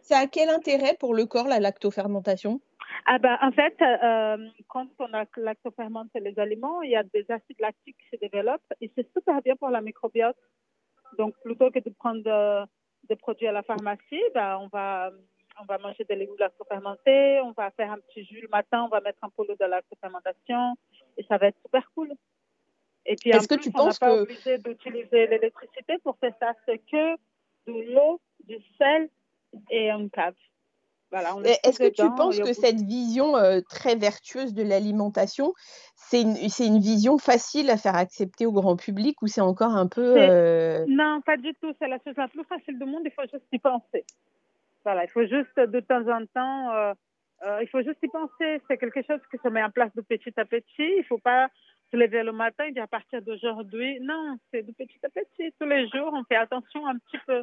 Ça 0.00 0.18
a 0.18 0.26
quel 0.26 0.48
intérêt 0.48 0.96
pour 0.98 1.14
le 1.14 1.26
corps, 1.26 1.48
la 1.48 1.60
lactofermentation? 1.60 2.60
Ah 3.06 3.18
ben, 3.18 3.36
en 3.42 3.52
fait, 3.52 3.76
euh, 3.82 4.48
quand 4.68 4.86
on 4.98 5.12
a 5.12 5.24
lactofermenté 5.36 6.20
les 6.20 6.38
aliments, 6.38 6.82
il 6.82 6.90
y 6.90 6.96
a 6.96 7.02
des 7.02 7.24
acides 7.28 7.60
lactiques 7.60 7.96
qui 7.98 8.16
se 8.16 8.20
développent 8.20 8.72
et 8.80 8.90
c'est 8.96 9.08
super 9.12 9.42
bien 9.42 9.56
pour 9.56 9.70
la 9.70 9.80
microbiote. 9.80 10.36
Donc, 11.18 11.34
plutôt 11.44 11.70
que 11.70 11.78
de 11.78 11.90
prendre 11.90 12.22
euh, 12.26 12.64
des 13.08 13.16
produits 13.16 13.46
à 13.46 13.52
la 13.52 13.62
pharmacie, 13.62 14.22
ben, 14.34 14.58
on, 14.60 14.68
va, 14.68 15.10
on 15.60 15.64
va 15.64 15.78
manger 15.78 16.04
des 16.04 16.16
légumes 16.16 16.36
lactofermentés, 16.38 17.40
on 17.40 17.52
va 17.52 17.70
faire 17.70 17.92
un 17.92 17.98
petit 17.98 18.24
jus 18.24 18.40
le 18.40 18.48
matin, 18.48 18.84
on 18.84 18.88
va 18.88 19.00
mettre 19.00 19.18
un 19.22 19.30
peu 19.30 19.44
de 19.46 19.64
lactofermentation 19.64 20.76
et 21.16 21.24
ça 21.24 21.38
va 21.38 21.48
être 21.48 21.60
super 21.62 21.90
cool. 21.94 22.12
Et 23.06 23.16
puis, 23.16 23.30
Est-ce 23.30 23.46
que 23.48 23.54
plus, 23.54 23.64
tu 23.64 23.68
on 23.74 23.84
penses 23.84 23.98
pas 23.98 24.14
obligé 24.14 24.58
d'utiliser 24.58 25.26
l'électricité 25.28 25.98
pour 26.02 26.18
faire 26.18 26.34
ça, 26.40 26.54
c'est 26.66 26.78
que 26.78 27.14
de 27.66 27.94
l'eau, 27.94 28.20
du 28.44 28.58
sel 28.78 29.08
et 29.70 29.90
une 29.90 30.10
Est-ce 31.12 31.78
que 31.78 31.90
tu 31.90 32.02
penses 32.16 32.38
que 32.38 32.52
cette 32.52 32.80
vision 32.80 33.36
euh, 33.36 33.60
très 33.68 33.96
vertueuse 33.96 34.54
de 34.54 34.62
l'alimentation, 34.62 35.54
c'est 35.94 36.22
une, 36.22 36.36
une, 36.36 36.80
vision 36.80 37.18
facile 37.18 37.70
à 37.70 37.76
faire 37.76 37.96
accepter 37.96 38.44
au 38.46 38.52
grand 38.52 38.76
public 38.76 39.20
ou 39.22 39.26
c'est 39.26 39.40
encore 39.40 39.76
un 39.76 39.86
peu... 39.86 40.16
Euh... 40.18 40.84
Non, 40.88 41.20
pas 41.24 41.36
du 41.36 41.54
tout. 41.54 41.72
C'est 41.78 41.88
la 41.88 41.98
chose 42.04 42.16
la 42.16 42.28
plus 42.28 42.44
facile 42.44 42.78
du 42.78 42.84
monde. 42.84 43.02
Il 43.04 43.12
faut 43.12 43.22
juste 43.22 43.46
y 43.52 43.58
penser. 43.58 44.04
Voilà, 44.84 45.04
il 45.04 45.10
faut 45.10 45.26
juste 45.26 45.58
de 45.58 45.80
temps 45.80 46.06
en 46.08 46.24
temps, 46.26 46.72
euh, 46.72 47.58
il 47.60 47.68
faut 47.68 47.82
juste 47.82 47.98
y 48.02 48.08
penser. 48.08 48.60
C'est 48.68 48.78
quelque 48.78 49.02
chose 49.02 49.20
qui 49.30 49.38
se 49.42 49.48
met 49.48 49.62
en 49.62 49.70
place 49.70 49.94
de 49.96 50.00
petit 50.00 50.32
à 50.36 50.44
petit. 50.44 50.66
Il 50.78 50.98
ne 50.98 51.02
faut 51.04 51.18
pas 51.18 51.48
se 51.90 51.96
lever 51.96 52.22
le 52.22 52.32
matin 52.32 52.64
et 52.64 52.72
dire 52.72 52.84
à 52.84 52.88
partir 52.88 53.22
d'aujourd'hui. 53.22 53.98
Non, 54.00 54.36
c'est 54.50 54.62
de 54.62 54.72
petit 54.72 54.98
à 55.04 55.08
petit. 55.08 55.52
Tous 55.58 55.66
les 55.66 55.88
jours, 55.88 56.10
on 56.12 56.24
fait 56.24 56.36
attention 56.36 56.86
un 56.86 56.98
petit 56.98 57.18
peu. 57.26 57.42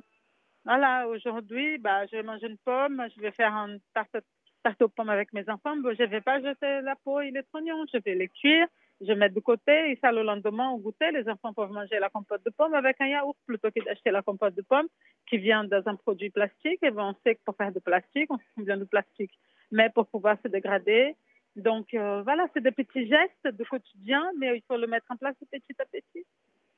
Voilà, 0.65 1.07
aujourd'hui, 1.09 1.77
bah, 1.77 2.05
je 2.05 2.15
vais 2.15 2.23
manger 2.23 2.47
une 2.47 2.57
pomme, 2.57 3.05
je 3.15 3.21
vais 3.21 3.31
faire 3.31 3.51
une 3.53 3.79
tarte, 3.93 4.81
aux 4.81 4.87
pommes 4.87 5.09
avec 5.09 5.33
mes 5.33 5.49
enfants. 5.49 5.75
Je 5.75 6.03
ne 6.03 6.07
vais 6.07 6.21
pas 6.21 6.41
jeter 6.41 6.81
la 6.81 6.95
peau 7.03 7.19
et 7.19 7.31
les 7.31 7.43
trognons, 7.43 7.83
je 7.93 7.99
vais 7.99 8.15
les 8.15 8.29
cuire, 8.29 8.65
je 9.01 9.07
vais 9.07 9.15
mettre 9.15 9.35
de 9.35 9.41
côté 9.41 9.91
et 9.91 9.97
ça 10.01 10.13
le 10.13 10.23
lendemain 10.23 10.69
au 10.69 10.77
goûter, 10.77 11.11
les 11.11 11.27
enfants 11.27 11.53
peuvent 11.53 11.71
manger 11.71 11.99
la 11.99 12.09
compote 12.09 12.45
de 12.45 12.49
pomme 12.49 12.73
avec 12.73 12.95
un 13.01 13.07
yaourt 13.07 13.37
plutôt 13.45 13.71
que 13.71 13.83
d'acheter 13.83 14.11
la 14.11 14.21
compote 14.21 14.55
de 14.55 14.61
pomme 14.61 14.87
qui 15.29 15.37
vient 15.37 15.65
dans 15.65 15.83
un 15.85 15.95
produit 15.97 16.29
plastique. 16.29 16.81
Et 16.81 16.91
on 16.95 17.13
sait 17.25 17.35
que 17.35 17.41
pour 17.43 17.57
faire 17.57 17.73
de 17.73 17.79
plastique, 17.79 18.29
on 18.31 18.37
vient 18.63 18.77
de 18.77 18.85
plastique, 18.85 19.37
mais 19.69 19.89
pour 19.89 20.07
pouvoir 20.07 20.37
se 20.43 20.47
dégrader. 20.47 21.17
Donc 21.57 21.93
euh, 21.93 22.21
voilà, 22.23 22.47
c'est 22.53 22.63
des 22.63 22.71
petits 22.71 23.05
gestes 23.05 23.47
de 23.47 23.63
quotidien, 23.65 24.31
mais 24.39 24.55
il 24.55 24.63
faut 24.65 24.77
le 24.77 24.87
mettre 24.87 25.07
en 25.09 25.17
place 25.17 25.35
petit 25.51 25.75
à 25.77 25.85
petit. 25.85 26.25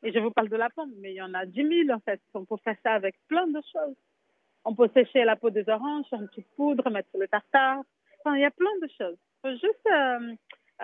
Et 0.06 0.14
je 0.14 0.20
vous 0.20 0.30
parle 0.30 0.50
de 0.50 0.56
la 0.56 0.70
pomme, 0.70 0.94
mais 1.00 1.14
il 1.14 1.16
y 1.16 1.22
en 1.22 1.34
a 1.34 1.48
10 1.48 1.86
000 1.88 1.90
en 1.90 2.00
fait. 2.00 2.22
On 2.36 2.46
peut 2.46 2.58
faire 2.64 2.78
ça 2.84 2.94
avec 2.94 3.16
plein 3.28 3.48
de 3.48 3.60
choses. 3.74 3.96
On 4.64 4.76
peut 4.76 4.90
sécher 4.94 5.26
la 5.26 5.36
peau 5.36 5.50
des 5.50 5.68
oranges, 5.68 6.06
faire 6.10 6.22
une 6.22 6.28
petite 6.28 6.48
poudre, 6.56 6.90
mettre 6.92 7.10
sur 7.10 7.20
le 7.20 7.28
tartare. 7.28 7.82
Enfin, 8.20 8.36
il 8.36 8.42
y 8.42 8.46
a 8.46 8.52
plein 8.52 8.78
de 8.84 8.88
choses. 8.98 9.18
Il 9.44 9.50
faut 9.50 9.68
juste 9.68 9.88
euh, 9.92 10.36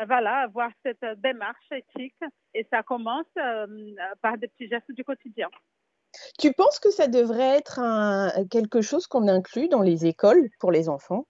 voilà, 0.08 0.38
avoir 0.40 0.72
cette 0.84 1.06
démarche 1.22 1.72
éthique 1.72 2.20
et 2.56 2.66
ça 2.72 2.82
commence 2.82 3.28
euh, 3.38 3.68
par 4.24 4.40
des 4.40 4.48
petits 4.48 4.68
gestes 4.68 4.92
du 4.92 5.04
quotidien. 5.04 5.50
Tu 6.40 6.52
penses 6.54 6.80
que 6.80 6.90
ça 6.90 7.08
devrait 7.08 7.58
être 7.58 7.80
un, 7.80 8.32
quelque 8.50 8.82
chose 8.82 9.06
qu'on 9.06 9.28
inclut 9.28 9.70
dans 9.70 9.84
les 9.84 10.08
écoles 10.08 10.50
pour 10.60 10.72
les 10.72 10.90
enfants? 10.90 11.28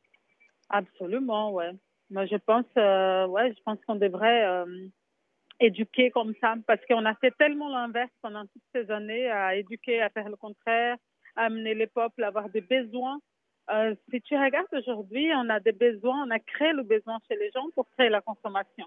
Absolument, 0.70 1.52
ouais. 1.52 1.72
Moi, 2.10 2.26
je 2.26 2.38
pense, 2.38 2.66
euh, 2.78 3.28
ouais, 3.28 3.54
je 3.54 3.62
pense 3.64 3.80
qu'on 3.86 3.96
devrait 3.96 4.46
euh, 4.46 4.66
éduquer 5.62 6.12
comme 6.12 6.34
ça 6.42 6.56
parce 6.68 6.84
qu'on 6.86 7.06
a 7.06 7.16
fait 7.16 7.32
tellement 7.38 7.70
l'inverse 7.70 8.12
pendant 8.22 8.42
toutes 8.42 8.64
ces 8.74 8.92
années 8.92 9.30
à 9.30 9.56
éduquer, 9.56 10.02
à 10.02 10.10
faire 10.10 10.28
le 10.28 10.36
contraire, 10.36 10.98
à 11.36 11.46
amener 11.46 11.74
les 11.74 11.88
peuples 11.88 12.24
à 12.24 12.28
avoir 12.28 12.50
des 12.50 12.62
besoins. 12.62 13.20
Euh, 13.70 13.96
si 14.10 14.22
tu 14.22 14.36
regardes 14.36 14.74
aujourd'hui, 14.74 15.30
on 15.36 15.48
a 15.50 15.60
des 15.60 15.72
besoins, 15.72 16.26
on 16.28 16.32
a 16.32 16.40
créé 16.40 16.74
le 16.74 16.84
besoin 16.84 17.20
chez 17.30 17.38
les 17.38 17.52
gens 17.52 17.68
pour 17.76 17.90
créer 17.92 18.10
la 18.10 18.22
consommation. 18.22 18.86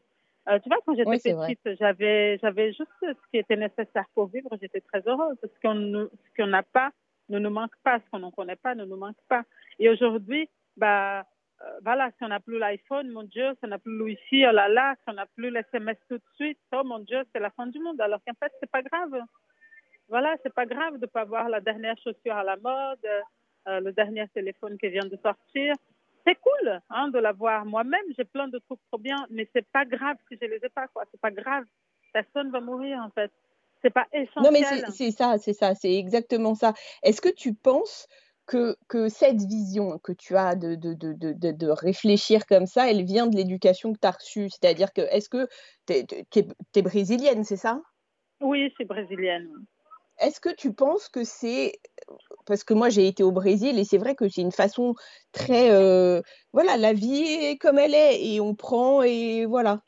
Euh, 0.49 0.59
tu 0.59 0.69
vois, 0.69 0.79
quand 0.85 0.95
j'étais 0.95 1.09
oui, 1.33 1.55
petite, 1.57 1.79
j'avais, 1.79 2.39
j'avais 2.39 2.73
juste 2.73 2.91
ce 3.01 3.31
qui 3.31 3.39
était 3.39 3.57
nécessaire 3.57 4.05
pour 4.15 4.27
vivre. 4.27 4.51
J'étais 4.61 4.83
très 4.83 5.01
heureuse. 5.07 5.37
Ce 5.43 5.61
qu'on, 5.63 6.09
ce 6.13 6.37
qu'on 6.37 6.49
n'a 6.49 6.63
pas 6.63 6.91
ne 7.31 7.39
nous 7.39 7.51
manque 7.51 7.75
pas. 7.83 7.99
Ce 8.01 8.11
qu'on 8.11 8.19
ne 8.19 8.31
connaît 8.31 8.57
pas 8.57 8.75
ne 8.75 8.85
nous 8.85 8.97
manque 8.97 9.17
pas. 9.29 9.45
Et 9.79 9.89
aujourd'hui, 9.89 10.51
bah, 10.77 11.25
voilà, 11.83 12.11
si 12.17 12.25
on 12.25 12.29
n'a 12.29 12.41
plus 12.41 12.59
l'iPhone, 12.59 13.11
mon 13.11 13.23
Dieu, 13.23 13.53
si 13.53 13.61
on 13.65 13.69
n'a 13.69 13.79
plus 13.79 14.01
Wi-Fi, 14.01 14.47
oh 14.49 14.53
là 14.53 14.69
là, 14.69 14.95
si 14.97 15.05
on 15.09 15.15
n'a 15.15 15.27
plus 15.27 15.51
l'SMS 15.51 15.97
tout 16.09 16.17
de 16.17 16.25
suite, 16.35 16.59
oh 16.73 16.83
mon 16.85 16.99
Dieu, 16.99 17.23
c'est 17.33 17.41
la 17.41 17.51
fin 17.51 17.67
du 17.67 17.79
monde. 17.79 18.01
Alors 18.01 18.21
qu'en 18.27 18.35
fait, 18.35 18.53
c'est 18.61 18.71
pas 18.71 18.83
grave. 18.83 19.23
Voilà, 20.09 20.37
c'est 20.43 20.53
pas 20.53 20.67
grave 20.67 20.95
de 20.95 21.03
ne 21.03 21.07
pas 21.07 21.23
avoir 21.23 21.49
la 21.49 21.61
dernière 21.61 21.97
chaussure 21.99 22.37
à 22.37 22.45
la 22.45 22.57
mode, 22.57 23.07
euh, 23.69 23.81
le 23.81 23.93
dernier 23.93 24.29
téléphone 24.29 24.77
qui 24.79 24.89
vient 24.89 25.07
de 25.07 25.17
sortir. 25.23 25.75
C'est 26.27 26.37
cool 26.37 26.81
hein, 26.91 27.09
de 27.09 27.19
l'avoir. 27.19 27.65
Moi-même, 27.65 28.05
j'ai 28.17 28.25
plein 28.25 28.49
de 28.49 28.59
trucs 28.59 28.81
trop 28.91 28.99
bien, 28.99 29.27
mais 29.31 29.49
c'est 29.55 29.67
pas 29.69 29.85
grave 29.85 30.17
si 30.29 30.39
je 30.41 30.47
les 30.47 30.61
ai 30.63 30.69
pas, 30.69 30.89
quoi. 30.89 31.05
C'est 31.11 31.21
pas 31.21 31.31
grave. 31.31 31.65
Personne 32.13 32.51
va 32.51 32.61
mourir, 32.61 32.99
en 32.99 33.11
fait. 33.11 33.31
C'est 33.83 33.91
pas 33.91 34.07
essentiel. 34.13 34.45
Non, 34.45 34.51
mais 34.51 34.63
c'est 34.91 35.11
ça, 35.11 35.37
c'est 35.39 35.53
ça, 35.53 35.75
c'est 35.75 35.95
exactement 35.95 36.55
ça. 36.55 36.73
Est-ce 37.03 37.21
que 37.21 37.29
tu 37.29 37.53
penses 37.53 38.09
que, 38.47 38.77
que, 38.89 39.09
cette 39.09 39.41
vision 39.43 39.99
que 39.99 40.13
tu 40.13 40.37
as 40.37 40.55
de, 40.55 40.75
de, 40.75 40.95
de, 40.95 41.33
de, 41.33 41.69
réfléchir 41.69 42.47
comme 42.47 42.67
ça, 42.67 42.91
elle 42.91 43.05
vient 43.05 43.27
de 43.27 43.37
l'éducation 43.37 43.93
que 43.93 43.99
tu 44.01 44.07
as 44.07 44.13
reçue 44.13 44.49
C'est-à-dire 44.51 44.93
que, 44.93 45.03
est-ce 45.03 45.29
que 45.29 45.49
tu 45.87 46.45
es, 46.75 46.83
brésilienne, 46.83 47.45
c'est 47.45 47.57
ça? 47.57 47.81
Oui, 48.41 48.73
c'est 48.77 48.85
brésilienne. 48.85 49.49
Est-ce 50.19 50.41
que 50.41 50.55
tu 50.55 50.73
penses 50.73 51.09
que 51.09 51.25
c'est. 51.25 51.73
Parce 52.47 52.63
que 52.63 52.75
moi, 52.75 52.89
j'ai 52.89 53.09
été 53.09 53.23
au 53.23 53.33
Brésil 53.33 53.79
et 53.79 53.85
c'est 53.85 53.99
vrai 53.99 54.15
que 54.15 54.29
c'est 54.29 54.43
une 54.43 54.53
façon 54.53 54.95
très. 55.33 55.71
Euh, 55.73 56.23
voilà, 56.53 56.77
la 56.77 56.93
vie 56.93 57.25
est 57.25 57.59
comme 57.59 57.79
elle 57.79 57.95
est 57.95 58.25
et 58.25 58.41
on 58.41 58.55
prend 58.55 59.03
et 59.03 59.45
voilà. 59.45 59.81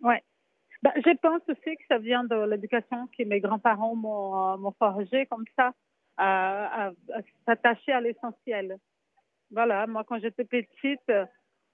Ouais. 0.00 0.22
Bah, 0.82 0.92
je 0.96 1.16
pense 1.16 1.42
aussi 1.48 1.76
que 1.76 1.82
ça 1.88 1.98
vient 1.98 2.22
de 2.22 2.48
l'éducation 2.48 3.08
que 3.18 3.24
mes 3.24 3.40
grands-parents 3.40 3.96
m'ont 3.96 4.74
forgé 4.78 5.26
comme 5.26 5.44
ça 5.56 5.72
à, 6.16 6.88
à, 6.88 6.92
s'attacher 7.46 7.92
à 7.92 8.00
l'essentiel. 8.00 8.78
Voilà, 9.50 9.86
moi 9.86 10.04
quand 10.04 10.18
j'étais 10.18 10.44
petite, 10.44 11.12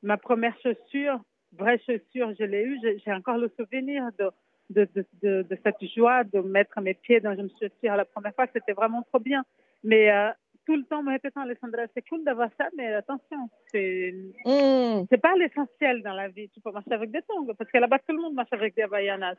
ma 0.03 0.17
première 0.17 0.57
chaussure, 0.61 1.21
vraie 1.53 1.79
chaussure, 1.79 2.35
je 2.39 2.45
l'ai 2.45 2.65
eue. 2.65 2.81
J'ai 3.05 3.13
encore 3.13 3.39
le 3.39 3.51
souvenir 3.59 4.11
de, 4.19 4.31
de, 4.71 4.89
de, 5.23 5.43
de, 5.43 5.59
cette 5.65 5.85
joie 5.95 6.25
de 6.25 6.41
mettre 6.41 6.81
mes 6.81 6.95
pieds 6.95 7.21
dans 7.21 7.35
une 7.35 7.51
chaussure 7.51 7.97
la 7.97 8.05
première 8.05 8.35
fois. 8.35 8.47
C'était 8.53 8.73
vraiment 8.73 9.03
trop 9.03 9.21
bien. 9.21 9.45
Mais 9.85 10.13
euh, 10.13 10.31
tout 10.67 10.77
le 10.77 10.85
temps 10.85 11.03
me 11.03 11.11
répétant, 11.11 11.43
Alessandra, 11.43 11.83
c'est 11.95 12.07
cool 12.09 12.25
d'avoir 12.25 12.49
ça, 12.59 12.69
mais 12.77 12.93
attention, 12.95 13.49
c'est 13.73 14.15
mmh. 14.45 15.07
c'est 15.11 15.21
pas 15.21 15.35
l'essentiel 15.37 16.03
dans 16.03 16.15
la 16.15 16.29
vie. 16.29 16.49
Tu 16.51 16.61
peux 16.61 16.71
marcher 16.71 16.93
avec 16.93 17.11
des 17.11 17.23
tongs, 17.23 17.53
parce 17.59 17.71
que 17.71 17.79
là-bas, 17.79 17.99
tout 18.01 18.15
le 18.15 18.23
monde 18.23 18.35
marche 18.35 18.53
avec 18.53 18.75
des 18.77 18.83
Havaianas. 18.83 19.37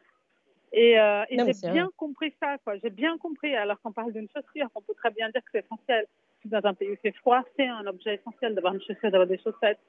Et, 0.74 1.00
euh, 1.00 1.24
et 1.30 1.38
j'ai 1.38 1.70
bien 1.72 1.90
compris 1.98 2.34
ça, 2.42 2.58
quoi. 2.64 2.76
J'ai 2.84 2.90
bien 2.90 3.18
compris. 3.20 3.56
Alors 3.56 3.80
qu'on 3.82 3.92
parle 3.92 4.12
d'une 4.12 4.28
chaussure, 4.28 4.68
on 4.74 4.82
peut 4.82 4.96
très 4.96 5.12
bien 5.12 5.30
dire 5.30 5.42
que 5.42 5.50
c'est 5.52 5.64
essentiel. 5.66 6.08
Dans 6.46 6.66
un 6.66 6.74
pays 6.74 6.90
où 6.90 6.94
il 6.94 6.98
fait 6.98 7.16
froid, 7.18 7.42
c'est 7.56 7.68
un 7.68 7.86
objet 7.86 8.16
essentiel 8.16 8.56
d'avoir 8.56 8.74
une 8.74 8.82
chaussure, 8.82 9.12
d'avoir 9.12 9.28
des 9.28 9.38
chaussettes. 9.38 9.80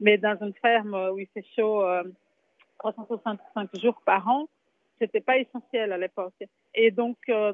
Mais 0.00 0.18
dans 0.18 0.36
une 0.42 0.52
ferme 0.54 0.94
où 1.12 1.18
il 1.18 1.28
fait 1.28 1.44
chaud 1.56 1.82
euh, 1.82 2.02
365 2.80 3.70
jours 3.78 4.02
par 4.04 4.26
an, 4.28 4.48
c'était 4.98 5.20
pas 5.20 5.38
essentiel 5.38 5.92
à 5.92 5.98
l'époque. 5.98 6.34
Et 6.74 6.90
donc, 6.90 7.16
euh, 7.28 7.52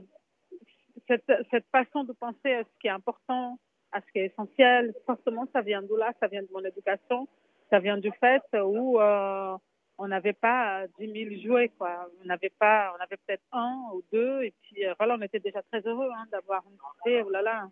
cette, 1.07 1.31
cette 1.51 1.67
façon 1.71 2.05
de 2.05 2.13
penser 2.15 2.53
à 2.55 2.65
ce 2.65 2.79
qui 2.81 2.87
est 2.87 2.91
important, 2.91 3.59
à 3.93 4.01
ce 4.01 4.13
qui 4.13 4.19
est 4.19 4.27
essentiel, 4.27 4.95
forcément, 5.07 5.47
ça 5.53 5.61
vient 5.61 5.83
d'où 5.83 5.97
là? 5.97 6.13
Ça 6.21 6.27
vient 6.27 6.43
de 6.43 6.49
mon 6.53 6.65
éducation. 6.65 7.29
Ça 7.71 7.81
vient 7.81 7.99
du 7.99 8.11
fait 8.13 8.43
où 8.55 8.99
euh, 8.99 9.57
on 9.99 10.09
n'avait 10.09 10.33
pas 10.33 10.87
10 10.99 11.13
000 11.31 11.43
jouets, 11.45 11.71
quoi. 11.77 12.09
On 12.23 12.27
n'avait 12.27 12.53
pas, 12.59 12.95
on 12.97 13.03
avait 13.03 13.17
peut-être 13.27 13.43
un 13.53 13.77
ou 13.95 14.03
deux, 14.13 14.43
et 14.43 14.55
puis 14.63 14.83
voilà, 14.99 15.17
on 15.19 15.23
était 15.23 15.41
déjà 15.41 15.61
très 15.71 15.81
heureux 15.81 16.11
hein, 16.17 16.25
d'avoir 16.31 16.63
une 16.71 16.79
cité, 16.97 17.23
oh 17.27 17.31
là 17.31 17.43
là. 17.43 17.69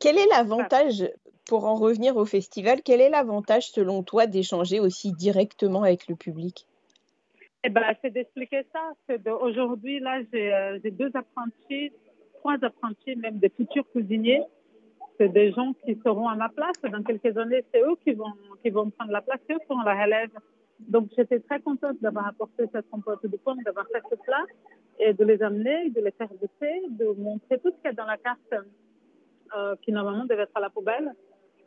Quel 0.00 0.16
est 0.16 0.26
l'avantage, 0.26 1.08
pour 1.46 1.66
en 1.66 1.74
revenir 1.74 2.16
au 2.16 2.24
festival, 2.24 2.82
quel 2.84 3.00
est 3.00 3.10
l'avantage 3.10 3.70
selon 3.70 4.02
toi 4.02 4.26
d'échanger 4.26 4.80
aussi 4.80 5.12
directement 5.12 5.82
avec 5.82 6.08
le 6.08 6.16
public? 6.16 6.66
Eh 7.62 7.68
ben, 7.68 7.82
c'est 8.00 8.10
d'expliquer 8.10 8.64
ça. 8.72 8.94
Aujourd'hui, 9.40 10.00
là, 10.00 10.20
j'ai 10.32 10.90
deux 10.90 11.10
apprentis, 11.14 11.92
trois 12.38 12.56
apprentis, 12.62 13.16
même 13.16 13.38
des 13.38 13.50
futurs 13.50 13.84
cuisiniers. 13.90 14.42
C'est 15.18 15.28
des 15.28 15.52
gens 15.52 15.74
qui 15.84 15.98
seront 16.02 16.28
à 16.28 16.36
ma 16.36 16.48
place. 16.48 16.80
Dans 16.82 17.02
quelques 17.02 17.36
années, 17.36 17.62
c'est 17.72 17.82
eux 17.82 17.96
qui 18.02 18.12
vont, 18.12 18.32
qui 18.62 18.70
vont 18.70 18.88
prendre 18.88 19.12
la 19.12 19.20
place, 19.20 19.40
eux 19.50 19.58
qui 19.58 19.66
seront 19.66 19.82
la 19.82 20.02
relève. 20.02 20.30
Donc, 20.88 21.08
j'étais 21.16 21.40
très 21.40 21.60
contente 21.60 22.00
d'avoir 22.00 22.26
apporté 22.26 22.64
cette 22.72 22.88
compote 22.90 23.24
de 23.24 23.36
pommes, 23.36 23.62
d'avoir 23.64 23.86
fait 23.88 24.02
ce 24.10 24.16
plat 24.16 24.44
et 24.98 25.14
de 25.14 25.24
les 25.24 25.42
amener, 25.42 25.90
de 25.90 26.00
les 26.00 26.10
faire 26.12 26.28
goûter, 26.28 26.82
de 26.90 27.06
montrer 27.18 27.58
tout 27.58 27.70
ce 27.70 27.76
qu'il 27.76 27.84
y 27.84 27.88
a 27.88 27.92
dans 27.92 28.06
la 28.06 28.18
carte 28.18 28.54
euh, 29.56 29.74
qui 29.82 29.90
normalement 29.90 30.26
devait 30.26 30.42
être 30.42 30.56
à 30.56 30.60
la 30.60 30.70
poubelle 30.70 31.12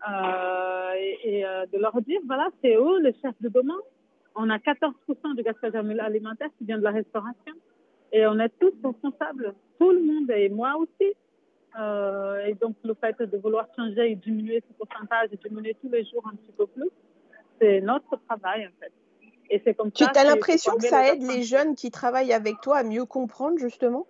euh, 0.09 0.93
et, 1.23 1.45
euh, 1.45 1.65
de 1.65 1.77
leur 1.79 1.99
dire, 2.01 2.21
voilà, 2.25 2.47
c'est 2.61 2.75
eux 2.75 3.01
les 3.01 3.13
chefs 3.21 3.41
de 3.41 3.49
demain. 3.49 3.77
On 4.35 4.49
a 4.49 4.57
14% 4.57 5.35
du 5.35 5.43
gaspillage 5.43 5.75
alimentaire 5.99 6.47
qui 6.57 6.65
vient 6.65 6.77
de 6.77 6.83
la 6.83 6.91
restauration 6.91 7.53
et 8.11 8.25
on 8.25 8.39
est 8.39 8.51
tous 8.59 8.73
responsables, 8.83 9.53
tout 9.79 9.91
le 9.91 10.01
monde 10.01 10.31
et 10.31 10.47
moi 10.49 10.75
aussi. 10.77 11.13
Et 12.47 12.53
donc 12.61 12.75
le 12.83 12.93
fait 12.93 13.19
de 13.21 13.37
vouloir 13.37 13.67
changer 13.75 14.11
et 14.11 14.15
diminuer 14.15 14.63
ce 14.67 14.73
pourcentage 14.77 15.29
et 15.31 15.37
diminuer 15.37 15.75
tous 15.81 15.89
les 15.89 16.05
jours 16.05 16.25
un 16.25 16.35
petit 16.35 16.51
peu 16.57 16.67
plus, 16.67 16.89
c'est 17.59 17.81
notre 17.81 18.15
travail 18.27 18.67
en 18.67 18.79
fait. 18.79 18.93
Et 19.53 19.61
c'est 19.63 19.75
comme 19.75 19.91
tu 19.91 20.03
as 20.03 20.23
l'impression 20.23 20.75
que 20.77 20.87
ça 20.87 21.13
aide 21.13 21.21
les 21.21 21.43
jeunes 21.43 21.75
qui 21.75 21.91
travaillent 21.91 22.33
avec 22.33 22.59
toi 22.63 22.77
à 22.77 22.83
mieux 22.83 23.05
comprendre 23.05 23.59
justement? 23.59 24.07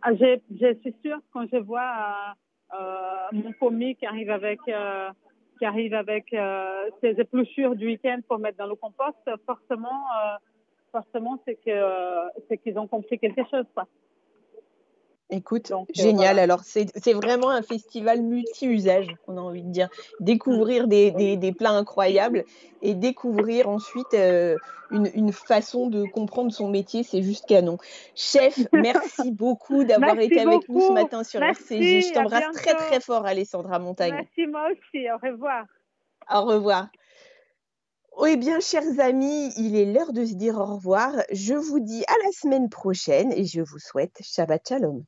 Ah, 0.00 0.14
je, 0.14 0.38
je, 0.50 0.74
suis 0.80 0.94
sûre 1.04 1.18
quand 1.30 1.46
je 1.52 1.58
vois 1.58 2.34
euh, 2.72 2.74
euh, 2.74 3.26
mon 3.32 3.52
commis 3.52 3.96
qui 3.96 4.06
arrive 4.06 4.30
avec 4.30 4.60
euh, 4.68 5.10
qui 5.58 5.66
arrive 5.66 5.92
avec 5.92 6.32
euh, 6.32 6.88
ses 7.02 7.20
épluchures 7.20 7.76
du 7.76 7.84
week-end 7.84 8.20
pour 8.26 8.38
mettre 8.38 8.56
dans 8.56 8.66
le 8.66 8.76
compost, 8.76 9.18
forcément, 9.44 10.06
forcément, 10.90 11.38
c'est 11.46 11.56
qu'ils 12.58 12.78
ont 12.78 12.86
compris 12.86 13.18
quelque 13.18 13.42
chose, 13.50 13.66
quoi. 13.74 13.86
Écoute, 15.30 15.70
euh, 15.70 15.84
génial. 15.94 16.38
Alors, 16.38 16.60
c'est 16.64 17.12
vraiment 17.14 17.48
un 17.48 17.62
festival 17.62 18.22
multi-usage, 18.22 19.08
on 19.26 19.38
a 19.38 19.40
envie 19.40 19.62
de 19.62 19.70
dire. 19.70 19.88
Découvrir 20.20 20.86
des, 20.86 21.36
des, 21.36 21.52
plats 21.52 21.72
incroyables 21.72 22.44
et 22.82 22.94
découvrir 22.94 23.68
ensuite 23.68 24.12
euh, 24.12 24.56
une, 24.90 25.10
une, 25.14 25.32
façon 25.32 25.88
de 25.88 26.04
comprendre 26.04 26.52
son 26.52 26.68
métier, 26.68 27.02
c'est 27.02 27.22
juste 27.22 27.46
canon. 27.46 27.78
Chef, 28.14 28.58
merci 28.72 29.32
beaucoup 29.32 29.84
d'avoir 29.84 30.18
été 30.18 30.40
avec 30.40 30.68
nous 30.68 30.88
ce 30.88 30.92
matin 30.92 31.24
sur 31.24 31.42
RCJ. 31.42 32.08
Je 32.08 32.12
t'embrasse 32.12 32.54
très 32.54 32.74
très 32.74 33.00
fort, 33.00 33.24
Alessandra 33.24 33.78
Montagne. 33.78 34.12
Merci 34.12 34.46
moi 34.46 34.68
aussi. 34.70 35.06
Au 35.10 35.16
revoir. 35.26 35.64
Au 36.30 36.42
revoir. 36.44 36.88
Eh 38.26 38.36
bien, 38.36 38.60
chers 38.60 39.00
amis, 39.00 39.52
il 39.56 39.74
est 39.74 39.92
l'heure 39.92 40.12
de 40.12 40.24
se 40.24 40.34
dire 40.34 40.58
au 40.58 40.66
revoir. 40.66 41.12
Je 41.32 41.54
vous 41.54 41.80
dis 41.80 42.04
à 42.06 42.14
la 42.24 42.30
semaine 42.30 42.68
prochaine 42.68 43.32
et 43.32 43.44
je 43.44 43.60
vous 43.60 43.80
souhaite 43.80 44.18
Shabbat 44.22 44.68
Shalom. 44.68 45.04